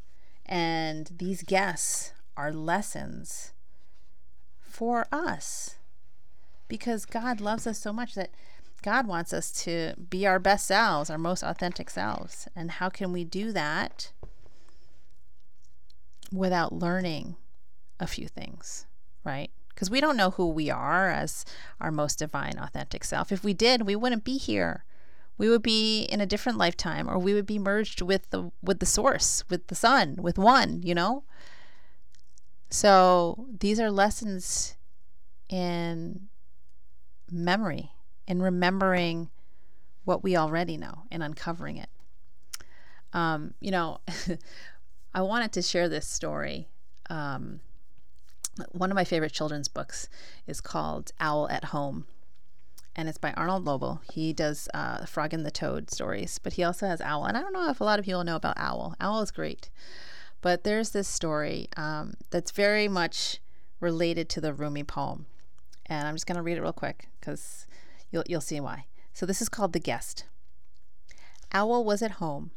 And 0.45 1.09
these 1.17 1.43
guests 1.43 2.13
are 2.35 2.51
lessons 2.51 3.53
for 4.61 5.07
us. 5.11 5.75
Because 6.67 7.05
God 7.05 7.39
loves 7.39 7.67
us 7.67 7.79
so 7.79 7.93
much 7.93 8.15
that 8.15 8.31
God 8.83 9.07
wants 9.07 9.31
us 9.31 9.51
to 9.63 9.93
be 10.09 10.27
our 10.27 10.39
best 10.39 10.67
selves, 10.67 11.09
our 11.09 11.17
most 11.17 11.41
authentic 11.41 11.89
selves. 11.89 12.47
And 12.55 12.69
how 12.69 12.89
can 12.89 13.13
we 13.13 13.23
do 13.23 13.53
that 13.53 14.11
without 16.31 16.73
learning 16.73 17.37
a 17.99 18.05
few 18.05 18.27
things, 18.27 18.85
right? 19.23 19.49
Because 19.69 19.89
we 19.89 20.01
don't 20.01 20.17
know 20.17 20.31
who 20.31 20.49
we 20.49 20.69
are 20.69 21.09
as 21.09 21.45
our 21.79 21.91
most 21.91 22.19
divine, 22.19 22.59
authentic 22.59 23.05
self. 23.05 23.31
If 23.31 23.43
we 23.43 23.53
did, 23.53 23.83
we 23.83 23.95
wouldn't 23.95 24.25
be 24.25 24.37
here. 24.37 24.83
We 25.37 25.49
would 25.49 25.63
be 25.63 26.03
in 26.03 26.19
a 26.19 26.25
different 26.25 26.57
lifetime, 26.57 27.09
or 27.09 27.17
we 27.17 27.33
would 27.33 27.47
be 27.47 27.57
merged 27.57 28.01
with 28.01 28.29
the 28.29 28.51
with 28.61 28.79
the 28.79 28.85
source, 28.85 29.43
with 29.49 29.65
the 29.67 29.75
sun, 29.75 30.17
with 30.19 30.37
one. 30.37 30.83
You 30.83 30.93
know. 30.93 31.23
So 32.69 33.47
these 33.59 33.79
are 33.79 33.89
lessons 33.89 34.75
in 35.49 36.27
memory 37.31 37.93
in 38.27 38.41
remembering 38.41 39.29
what 40.05 40.23
we 40.23 40.35
already 40.35 40.77
know 40.77 41.03
and 41.11 41.23
uncovering 41.23 41.77
it. 41.77 41.89
Um, 43.13 43.53
you 43.59 43.71
know, 43.71 43.99
I 45.13 45.21
wanted 45.21 45.51
to 45.53 45.61
share 45.61 45.87
this 45.87 46.07
story. 46.07 46.67
Um, 47.09 47.61
one 48.71 48.91
of 48.91 48.95
my 48.95 49.03
favorite 49.03 49.31
children's 49.31 49.67
books 49.67 50.09
is 50.47 50.61
called 50.61 51.11
Owl 51.19 51.49
at 51.49 51.65
Home, 51.65 52.05
and 52.95 53.09
it's 53.09 53.17
by 53.17 53.33
Arnold 53.33 53.65
Lobel. 53.65 54.01
He 54.11 54.33
does 54.33 54.67
uh, 54.73 55.05
Frog 55.05 55.33
and 55.33 55.45
the 55.45 55.51
Toad 55.51 55.89
stories, 55.89 56.39
but 56.41 56.53
he 56.53 56.63
also 56.63 56.87
has 56.87 57.01
Owl. 57.01 57.25
And 57.25 57.37
I 57.37 57.41
don't 57.41 57.53
know 57.53 57.69
if 57.69 57.81
a 57.81 57.83
lot 57.83 57.99
of 57.99 58.05
people 58.05 58.23
know 58.23 58.35
about 58.35 58.57
Owl. 58.57 58.95
Owl 58.99 59.21
is 59.21 59.31
great. 59.31 59.69
But 60.41 60.65
there's 60.65 60.89
this 60.89 61.07
story 61.07 61.69
um, 61.77 62.15
that's 62.29 62.51
very 62.51 62.89
much 62.89 63.39
related 63.79 64.27
to 64.29 64.41
the 64.41 64.53
Rumi 64.53 64.83
poem. 64.83 65.25
And 65.85 66.07
I'm 66.07 66.15
just 66.15 66.27
going 66.27 66.35
to 66.35 66.41
read 66.41 66.57
it 66.57 66.61
real 66.61 66.73
quick 66.73 67.07
because 67.19 67.65
You'll, 68.13 68.23
you'll 68.27 68.41
see 68.41 68.59
why. 68.59 68.85
So 69.11 69.25
this 69.25 69.41
is 69.41 69.49
called 69.49 69.73
The 69.73 69.79
Guest. 69.79 70.25
Owl 71.51 71.83
was 71.83 72.03
at 72.03 72.11
home. 72.11 72.51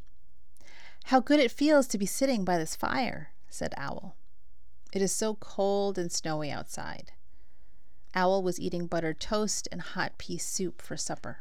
How 1.04 1.18
good 1.18 1.40
it 1.40 1.50
feels 1.50 1.86
to 1.88 1.98
be 1.98 2.04
sitting 2.04 2.44
by 2.44 2.58
this 2.58 2.76
fire, 2.76 3.30
said 3.48 3.72
Owl. 3.78 4.16
It 4.92 5.00
is 5.00 5.12
so 5.12 5.34
cold 5.36 5.96
and 5.96 6.12
snowy 6.12 6.50
outside. 6.50 7.12
Owl 8.14 8.42
was 8.42 8.60
eating 8.60 8.86
buttered 8.86 9.18
toast 9.18 9.66
and 9.72 9.80
hot 9.80 10.18
pea 10.18 10.36
soup 10.36 10.82
for 10.82 10.96
supper. 10.96 11.38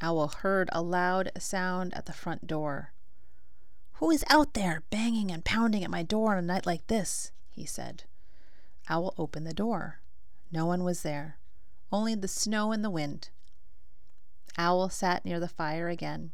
Owl 0.00 0.28
heard 0.28 0.70
a 0.72 0.80
loud 0.80 1.30
sound 1.38 1.92
at 1.94 2.06
the 2.06 2.12
front 2.12 2.46
door. 2.46 2.92
Who 3.94 4.10
is 4.10 4.24
out 4.30 4.54
there 4.54 4.82
banging 4.88 5.30
and 5.30 5.44
pounding 5.44 5.84
at 5.84 5.90
my 5.90 6.02
door 6.02 6.32
on 6.32 6.38
a 6.38 6.42
night 6.46 6.64
like 6.64 6.86
this? 6.86 7.32
he 7.50 7.66
said. 7.66 8.04
Owl 8.88 9.14
opened 9.18 9.46
the 9.46 9.54
door. 9.54 10.00
No 10.50 10.64
one 10.64 10.82
was 10.82 11.02
there 11.02 11.36
only 11.92 12.14
the 12.14 12.28
snow 12.28 12.72
and 12.72 12.84
the 12.84 12.90
wind. 12.90 13.30
Owl 14.58 14.88
sat 14.88 15.24
near 15.24 15.38
the 15.38 15.48
fire 15.48 15.88
again. 15.88 16.32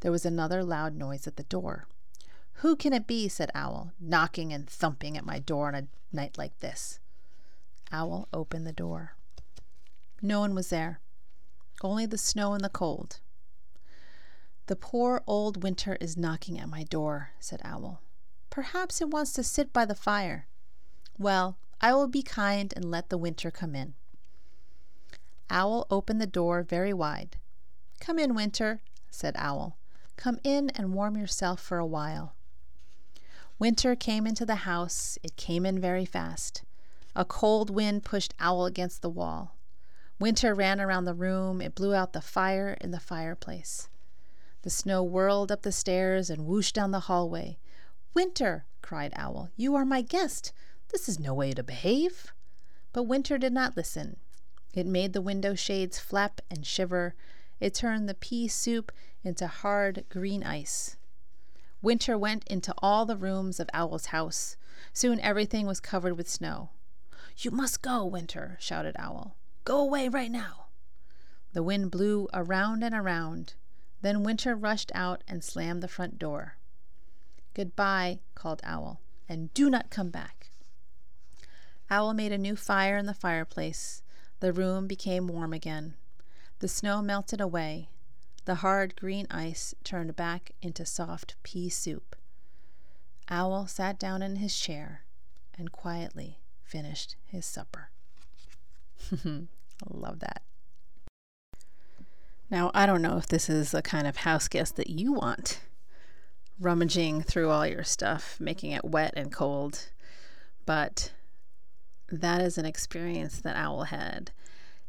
There 0.00 0.12
was 0.12 0.26
another 0.26 0.62
loud 0.62 0.94
noise 0.94 1.26
at 1.26 1.36
the 1.36 1.42
door. 1.44 1.86
Who 2.54 2.76
can 2.76 2.92
it 2.92 3.06
be? 3.06 3.28
said 3.28 3.50
Owl, 3.54 3.92
knocking 4.00 4.52
and 4.52 4.68
thumping 4.68 5.16
at 5.16 5.24
my 5.24 5.38
door 5.38 5.68
on 5.68 5.74
a 5.74 5.88
night 6.12 6.36
like 6.36 6.58
this. 6.60 6.98
Owl 7.92 8.28
opened 8.32 8.66
the 8.66 8.72
door. 8.72 9.14
No 10.20 10.40
one 10.40 10.54
was 10.54 10.70
there, 10.70 11.00
only 11.82 12.06
the 12.06 12.18
snow 12.18 12.54
and 12.54 12.64
the 12.64 12.68
cold. 12.68 13.20
The 14.66 14.76
poor 14.76 15.22
old 15.26 15.62
winter 15.62 15.96
is 16.00 16.16
knocking 16.16 16.58
at 16.58 16.68
my 16.68 16.82
door, 16.82 17.30
said 17.38 17.62
Owl. 17.64 18.02
Perhaps 18.50 19.00
it 19.00 19.08
wants 19.08 19.32
to 19.34 19.44
sit 19.44 19.72
by 19.72 19.84
the 19.84 19.94
fire. 19.94 20.48
Well, 21.16 21.56
I 21.80 21.94
will 21.94 22.08
be 22.08 22.22
kind 22.22 22.72
and 22.74 22.90
let 22.90 23.08
the 23.08 23.18
winter 23.18 23.50
come 23.50 23.74
in. 23.74 23.94
Owl 25.50 25.86
opened 25.90 26.20
the 26.20 26.26
door 26.26 26.62
very 26.62 26.92
wide. 26.92 27.36
Come 28.00 28.18
in, 28.18 28.34
Winter, 28.34 28.80
said 29.10 29.34
Owl. 29.36 29.78
Come 30.16 30.38
in 30.44 30.70
and 30.70 30.94
warm 30.94 31.16
yourself 31.16 31.60
for 31.60 31.78
a 31.78 31.86
while. 31.86 32.34
Winter 33.58 33.96
came 33.96 34.26
into 34.26 34.46
the 34.46 34.66
house. 34.66 35.18
It 35.22 35.36
came 35.36 35.66
in 35.66 35.80
very 35.80 36.04
fast. 36.04 36.62
A 37.16 37.24
cold 37.24 37.70
wind 37.70 38.04
pushed 38.04 38.34
Owl 38.38 38.66
against 38.66 39.02
the 39.02 39.10
wall. 39.10 39.56
Winter 40.20 40.54
ran 40.54 40.80
around 40.80 41.04
the 41.04 41.14
room. 41.14 41.60
It 41.60 41.74
blew 41.74 41.94
out 41.94 42.12
the 42.12 42.20
fire 42.20 42.76
in 42.80 42.90
the 42.90 43.00
fireplace. 43.00 43.88
The 44.62 44.70
snow 44.70 45.02
whirled 45.02 45.50
up 45.50 45.62
the 45.62 45.72
stairs 45.72 46.30
and 46.30 46.46
whooshed 46.46 46.74
down 46.74 46.90
the 46.90 47.00
hallway. 47.00 47.58
Winter, 48.14 48.64
cried 48.82 49.12
Owl, 49.16 49.50
you 49.56 49.74
are 49.74 49.84
my 49.84 50.02
guest. 50.02 50.52
This 50.88 51.08
is 51.08 51.18
no 51.18 51.34
way 51.34 51.52
to 51.52 51.62
behave. 51.62 52.32
But 52.92 53.04
Winter 53.04 53.38
did 53.38 53.52
not 53.52 53.76
listen. 53.76 54.16
It 54.74 54.86
made 54.86 55.12
the 55.12 55.20
window 55.20 55.54
shades 55.54 55.98
flap 55.98 56.40
and 56.50 56.66
shiver. 56.66 57.14
It 57.60 57.74
turned 57.74 58.08
the 58.08 58.14
pea 58.14 58.48
soup 58.48 58.92
into 59.24 59.46
hard 59.46 60.04
green 60.08 60.44
ice. 60.44 60.96
Winter 61.80 62.18
went 62.18 62.46
into 62.48 62.74
all 62.78 63.06
the 63.06 63.16
rooms 63.16 63.60
of 63.60 63.70
Owl's 63.72 64.06
house. 64.06 64.56
Soon 64.92 65.20
everything 65.20 65.66
was 65.66 65.80
covered 65.80 66.16
with 66.16 66.28
snow. 66.28 66.70
You 67.36 67.50
must 67.50 67.82
go, 67.82 68.04
Winter, 68.04 68.56
shouted 68.60 68.96
Owl. 68.98 69.36
Go 69.64 69.78
away 69.78 70.08
right 70.08 70.30
now. 70.30 70.66
The 71.52 71.62
wind 71.62 71.90
blew 71.90 72.28
around 72.34 72.82
and 72.82 72.94
around. 72.94 73.54
Then 74.02 74.22
Winter 74.22 74.54
rushed 74.54 74.92
out 74.94 75.22
and 75.28 75.42
slammed 75.42 75.82
the 75.82 75.88
front 75.88 76.18
door. 76.18 76.56
Goodbye, 77.54 78.20
called 78.34 78.60
Owl, 78.64 79.00
and 79.28 79.52
do 79.54 79.70
not 79.70 79.90
come 79.90 80.10
back. 80.10 80.50
Owl 81.90 82.12
made 82.12 82.32
a 82.32 82.38
new 82.38 82.54
fire 82.54 82.96
in 82.96 83.06
the 83.06 83.14
fireplace. 83.14 84.02
The 84.40 84.52
room 84.52 84.86
became 84.86 85.26
warm 85.26 85.52
again. 85.52 85.94
The 86.60 86.68
snow 86.68 87.02
melted 87.02 87.40
away. 87.40 87.88
The 88.44 88.56
hard 88.56 88.96
green 88.96 89.26
ice 89.30 89.74
turned 89.84 90.14
back 90.16 90.52
into 90.62 90.86
soft 90.86 91.34
pea 91.42 91.68
soup. 91.68 92.16
Owl 93.28 93.66
sat 93.66 93.98
down 93.98 94.22
in 94.22 94.36
his 94.36 94.58
chair 94.58 95.02
and 95.58 95.72
quietly 95.72 96.38
finished 96.62 97.16
his 97.26 97.44
supper. 97.44 97.90
Love 99.90 100.20
that. 100.20 100.42
Now, 102.50 102.70
I 102.72 102.86
don't 102.86 103.02
know 103.02 103.18
if 103.18 103.26
this 103.26 103.50
is 103.50 103.72
the 103.72 103.82
kind 103.82 104.06
of 104.06 104.18
house 104.18 104.48
guest 104.48 104.76
that 104.76 104.88
you 104.88 105.12
want, 105.12 105.60
rummaging 106.58 107.22
through 107.22 107.50
all 107.50 107.66
your 107.66 107.84
stuff, 107.84 108.38
making 108.40 108.70
it 108.70 108.84
wet 108.84 109.12
and 109.16 109.30
cold, 109.30 109.90
but 110.64 111.12
that 112.10 112.40
is 112.40 112.58
an 112.58 112.66
experience 112.66 113.40
that 113.40 113.56
Owl 113.56 113.84
had. 113.84 114.32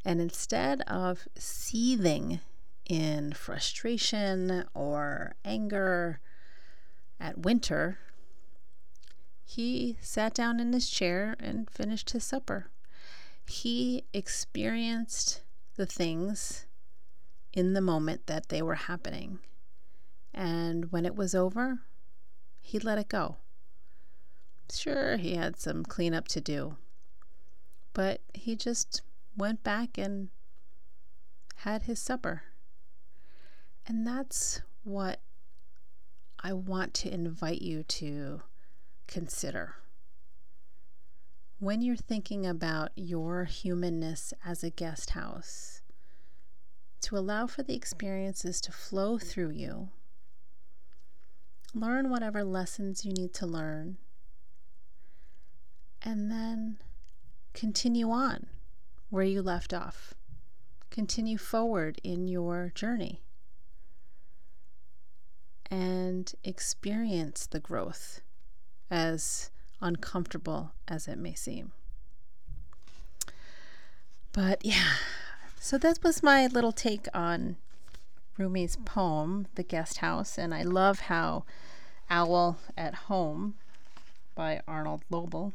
And 0.05 0.21
instead 0.21 0.81
of 0.81 1.27
seething 1.37 2.39
in 2.85 3.33
frustration 3.33 4.65
or 4.73 5.35
anger 5.43 6.19
at 7.19 7.37
winter, 7.37 7.99
he 9.45 9.97
sat 10.01 10.33
down 10.33 10.59
in 10.59 10.73
his 10.73 10.89
chair 10.89 11.35
and 11.39 11.69
finished 11.69 12.11
his 12.11 12.23
supper. 12.23 12.69
He 13.47 14.05
experienced 14.13 15.41
the 15.75 15.85
things 15.85 16.65
in 17.51 17.73
the 17.73 17.81
moment 17.81 18.27
that 18.27 18.49
they 18.49 18.61
were 18.61 18.75
happening. 18.75 19.39
And 20.33 20.91
when 20.91 21.05
it 21.05 21.15
was 21.15 21.33
over, 21.33 21.79
he 22.61 22.79
let 22.79 22.99
it 22.99 23.09
go. 23.09 23.37
Sure, 24.71 25.17
he 25.17 25.35
had 25.35 25.59
some 25.59 25.83
cleanup 25.83 26.27
to 26.27 26.41
do, 26.41 26.75
but 27.93 28.21
he 28.33 28.55
just 28.55 29.01
went 29.35 29.63
back 29.63 29.97
and 29.97 30.29
had 31.57 31.83
his 31.83 31.99
supper. 31.99 32.43
And 33.87 34.05
that's 34.05 34.61
what 34.83 35.21
I 36.41 36.53
want 36.53 36.93
to 36.95 37.13
invite 37.13 37.61
you 37.61 37.83
to 37.83 38.41
consider. 39.07 39.75
When 41.59 41.81
you're 41.81 41.95
thinking 41.95 42.45
about 42.45 42.91
your 42.95 43.45
humanness 43.45 44.33
as 44.45 44.63
a 44.63 44.69
guest 44.69 45.11
house, 45.11 45.81
to 47.01 47.17
allow 47.17 47.47
for 47.47 47.63
the 47.63 47.75
experiences 47.75 48.59
to 48.61 48.71
flow 48.71 49.17
through 49.17 49.51
you. 49.51 49.89
Learn 51.73 52.09
whatever 52.09 52.43
lessons 52.43 53.05
you 53.05 53.13
need 53.13 53.33
to 53.35 53.45
learn, 53.45 53.97
and 56.01 56.31
then 56.31 56.77
continue 57.53 58.11
on 58.11 58.47
where 59.09 59.23
you 59.23 59.41
left 59.41 59.73
off. 59.73 60.13
Continue 60.89 61.37
forward 61.37 61.99
in 62.03 62.27
your 62.27 62.71
journey 62.73 63.21
and 65.69 66.33
experience 66.43 67.45
the 67.45 67.59
growth, 67.59 68.21
as 68.89 69.51
uncomfortable 69.81 70.71
as 70.87 71.07
it 71.07 71.17
may 71.17 71.33
seem. 71.33 71.71
But 74.31 74.65
yeah, 74.65 74.93
so 75.59 75.77
that 75.77 75.99
was 76.03 76.23
my 76.23 76.47
little 76.47 76.71
take 76.71 77.07
on 77.13 77.57
Rumi's 78.37 78.77
poem, 78.77 79.47
The 79.55 79.63
Guest 79.63 79.97
House, 79.97 80.37
and 80.37 80.53
I 80.53 80.63
love 80.63 81.01
how 81.01 81.45
Owl 82.09 82.57
at 82.77 82.93
Home 82.95 83.55
by 84.33 84.61
Arnold 84.67 85.03
Lobel 85.09 85.53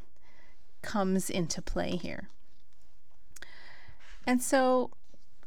comes 0.85 1.31
into 1.31 1.61
play 1.61 1.97
here. 1.97 2.29
And 4.27 4.42
so 4.42 4.90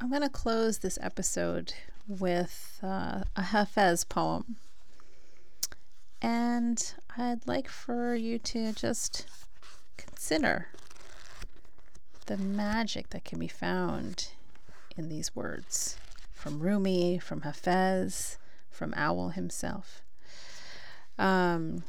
I'm 0.02 0.10
going 0.10 0.22
to 0.24 0.30
close 0.30 0.80
this 0.80 0.98
episode 1.02 1.74
with 2.08 2.80
uh, 2.84 3.24
a 3.36 3.42
Hafez 3.42 4.08
poem. 4.08 4.58
And 6.22 6.94
I'd 7.16 7.48
like 7.48 7.70
for 7.70 8.16
you 8.16 8.40
to 8.40 8.74
just 8.74 9.28
consider 9.98 10.68
the 12.26 12.38
magic 12.38 13.12
that 13.12 13.24
can 13.24 13.40
be 13.40 13.48
found 13.48 14.30
in 14.96 15.08
these 15.10 15.36
words 15.36 15.98
from 16.34 16.60
Rumi, 16.60 17.20
from 17.20 17.42
Hafez, 17.42 18.38
from 18.70 18.94
Owl 18.98 19.30
himself. 19.30 20.02
Um, 21.18 21.84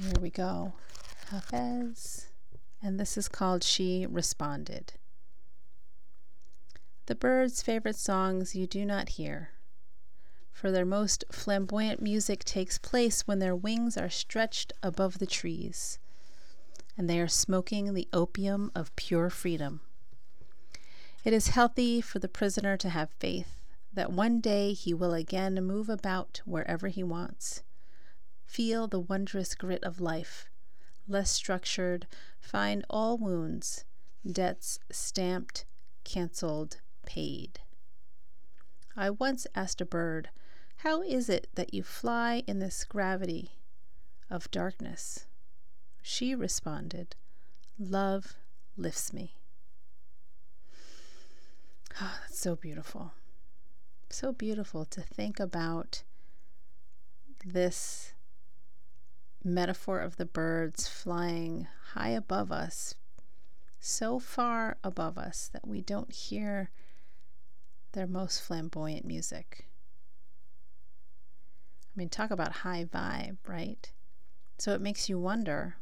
here 0.00 0.20
we 0.20 0.30
go. 0.30 0.72
Hafez. 1.32 2.29
And 2.82 2.98
this 2.98 3.18
is 3.18 3.28
called 3.28 3.62
She 3.62 4.06
Responded. 4.08 4.94
The 7.06 7.14
birds' 7.14 7.62
favorite 7.62 7.96
songs 7.96 8.54
you 8.54 8.66
do 8.66 8.84
not 8.84 9.10
hear, 9.10 9.50
for 10.50 10.70
their 10.70 10.84
most 10.84 11.24
flamboyant 11.30 12.00
music 12.00 12.44
takes 12.44 12.78
place 12.78 13.26
when 13.26 13.38
their 13.38 13.56
wings 13.56 13.96
are 13.96 14.10
stretched 14.10 14.72
above 14.82 15.18
the 15.18 15.26
trees, 15.26 15.98
and 16.96 17.08
they 17.08 17.20
are 17.20 17.28
smoking 17.28 17.94
the 17.94 18.08
opium 18.12 18.70
of 18.74 18.94
pure 18.96 19.30
freedom. 19.30 19.80
It 21.24 21.32
is 21.32 21.48
healthy 21.48 22.00
for 22.00 22.18
the 22.18 22.28
prisoner 22.28 22.76
to 22.76 22.88
have 22.88 23.10
faith 23.18 23.60
that 23.92 24.12
one 24.12 24.40
day 24.40 24.72
he 24.72 24.94
will 24.94 25.14
again 25.14 25.54
move 25.64 25.88
about 25.88 26.40
wherever 26.44 26.88
he 26.88 27.02
wants. 27.02 27.62
Feel 28.44 28.86
the 28.86 29.00
wondrous 29.00 29.54
grit 29.54 29.82
of 29.82 30.00
life, 30.00 30.49
less 31.10 31.30
structured, 31.30 32.06
find 32.40 32.84
all 32.88 33.18
wounds, 33.18 33.84
debts 34.30 34.78
stamped, 34.90 35.64
canceled, 36.04 36.78
paid. 37.04 37.60
I 38.96 39.10
once 39.10 39.46
asked 39.54 39.80
a 39.80 39.86
bird, 39.86 40.30
How 40.78 41.02
is 41.02 41.28
it 41.28 41.48
that 41.54 41.74
you 41.74 41.82
fly 41.82 42.42
in 42.46 42.58
this 42.58 42.84
gravity 42.84 43.52
of 44.30 44.50
darkness? 44.50 45.26
She 46.02 46.34
responded, 46.34 47.16
Love 47.78 48.36
lifts 48.76 49.12
me. 49.12 49.34
Oh, 52.00 52.18
that's 52.22 52.38
so 52.38 52.54
beautiful. 52.54 53.12
So 54.10 54.32
beautiful 54.32 54.84
to 54.86 55.02
think 55.02 55.38
about 55.38 56.04
this 57.44 58.12
metaphor 59.42 60.00
of 60.00 60.16
the 60.16 60.26
birds 60.26 60.88
flying 60.88 61.66
high 61.94 62.10
above 62.10 62.52
us, 62.52 62.94
so 63.78 64.18
far 64.18 64.76
above 64.84 65.16
us 65.16 65.48
that 65.52 65.66
we 65.66 65.80
don't 65.80 66.12
hear 66.12 66.70
their 67.92 68.06
most 68.06 68.42
flamboyant 68.42 69.04
music. 69.04 69.66
I 71.86 71.92
mean, 71.96 72.08
talk 72.08 72.30
about 72.30 72.52
high 72.52 72.84
vibe, 72.84 73.38
right? 73.46 73.90
So 74.58 74.72
it 74.72 74.80
makes 74.80 75.08
you 75.08 75.18
wonder 75.18 75.76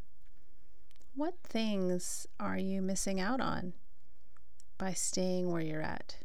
what 1.14 1.35
things 1.42 2.27
are 2.38 2.57
you 2.57 2.81
missing 2.81 3.21
out 3.21 3.40
on 3.40 3.73
by 4.79 4.92
staying 4.92 5.51
where 5.51 5.61
you're 5.61 5.83
at? 5.83 6.18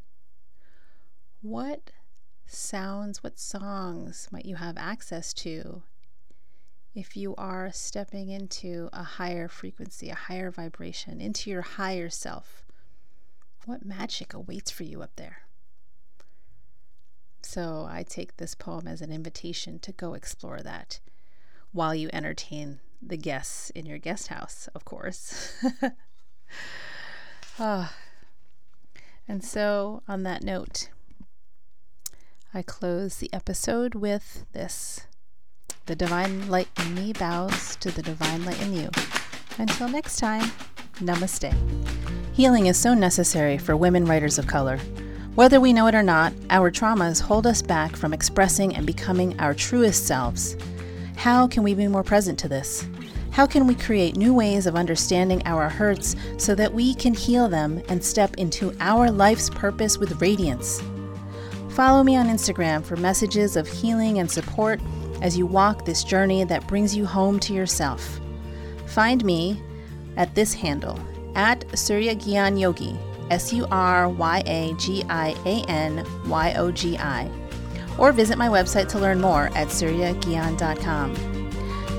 What 1.41 1.91
sounds, 2.45 3.23
what 3.23 3.39
songs 3.39 4.29
might 4.31 4.45
you 4.45 4.55
have 4.55 4.77
access 4.77 5.33
to 5.33 5.81
if 6.95 7.17
you 7.17 7.33
are 7.35 7.71
stepping 7.71 8.29
into 8.29 8.89
a 8.93 9.03
higher 9.03 9.47
frequency, 9.47 10.09
a 10.09 10.15
higher 10.15 10.51
vibration, 10.51 11.19
into 11.19 11.49
your 11.49 11.61
higher 11.61 12.09
self? 12.09 12.63
What 13.65 13.85
magic 13.85 14.33
awaits 14.33 14.71
for 14.71 14.83
you 14.83 15.01
up 15.01 15.15
there? 15.15 15.43
So 17.41 17.87
I 17.89 18.03
take 18.03 18.37
this 18.37 18.55
poem 18.55 18.87
as 18.87 19.01
an 19.01 19.11
invitation 19.11 19.79
to 19.79 19.91
go 19.91 20.13
explore 20.13 20.61
that 20.61 20.99
while 21.71 21.95
you 21.95 22.09
entertain 22.13 22.79
the 23.01 23.17
guests 23.17 23.69
in 23.71 23.85
your 23.85 23.97
guest 23.97 24.27
house, 24.27 24.69
of 24.75 24.85
course. 24.85 25.53
ah, 27.59 27.93
and 29.27 29.43
so, 29.43 30.03
on 30.07 30.23
that 30.23 30.43
note, 30.43 30.89
I 32.53 32.61
close 32.61 33.17
the 33.17 33.33
episode 33.33 33.95
with 33.95 34.45
this 34.53 35.07
The 35.85 35.95
divine 35.97 36.47
light 36.47 36.69
in 36.79 36.95
me 36.95 37.11
bows 37.11 37.75
to 37.77 37.91
the 37.91 38.01
divine 38.01 38.45
light 38.45 38.61
in 38.61 38.71
you. 38.71 38.89
Until 39.57 39.89
next 39.89 40.17
time, 40.17 40.49
namaste. 41.01 41.53
Healing 42.31 42.67
is 42.67 42.77
so 42.77 42.93
necessary 42.93 43.57
for 43.57 43.75
women 43.75 44.05
writers 44.05 44.39
of 44.39 44.47
color. 44.47 44.77
Whether 45.35 45.59
we 45.59 45.73
know 45.73 45.87
it 45.87 45.95
or 45.95 46.01
not, 46.01 46.31
our 46.49 46.71
traumas 46.71 47.19
hold 47.19 47.45
us 47.45 47.61
back 47.61 47.97
from 47.97 48.13
expressing 48.13 48.77
and 48.77 48.85
becoming 48.85 49.37
our 49.41 49.53
truest 49.53 50.07
selves. 50.07 50.55
How 51.17 51.49
can 51.49 51.63
we 51.63 51.73
be 51.73 51.89
more 51.89 52.03
present 52.03 52.39
to 52.39 52.47
this? 52.47 52.87
How 53.31 53.45
can 53.45 53.67
we 53.67 53.75
create 53.75 54.15
new 54.15 54.33
ways 54.33 54.67
of 54.67 54.77
understanding 54.77 55.41
our 55.45 55.67
hurts 55.67 56.15
so 56.37 56.55
that 56.55 56.73
we 56.73 56.95
can 56.95 57.13
heal 57.13 57.49
them 57.49 57.83
and 57.89 58.01
step 58.01 58.35
into 58.35 58.73
our 58.79 59.11
life's 59.11 59.49
purpose 59.49 59.97
with 59.97 60.21
radiance? 60.21 60.81
Follow 61.71 62.03
me 62.03 62.15
on 62.15 62.27
Instagram 62.27 62.85
for 62.85 62.95
messages 62.95 63.57
of 63.57 63.67
healing 63.67 64.19
and 64.19 64.31
support 64.31 64.79
as 65.23 65.35
you 65.37 65.47
walk 65.47 65.85
this 65.85 66.03
journey 66.03 66.43
that 66.43 66.67
brings 66.67 66.95
you 66.95 67.05
home 67.05 67.39
to 67.39 67.53
yourself. 67.53 68.19
Find 68.85 69.25
me 69.25 69.63
at 70.17 70.35
this 70.35 70.53
handle 70.53 70.99
at 71.33 71.65
Surya 71.77 72.13
Gian 72.13 72.57
Yogi, 72.57 72.95
S 73.31 73.51
U 73.53 73.65
R 73.71 74.07
Y 74.09 74.43
A 74.45 74.75
G 74.77 75.03
I 75.09 75.33
A 75.45 75.63
N 75.67 76.05
Y 76.27 76.53
O 76.57 76.71
G 76.71 76.97
I, 76.97 77.27
or 77.97 78.11
visit 78.11 78.37
my 78.37 78.49
website 78.49 78.87
to 78.89 78.99
learn 78.99 79.19
more 79.19 79.45
at 79.55 79.69
suryagyan.com. 79.69 81.15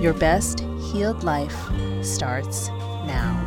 Your 0.00 0.12
best 0.12 0.60
healed 0.92 1.24
life 1.24 1.56
starts 2.02 2.68
now. 3.06 3.43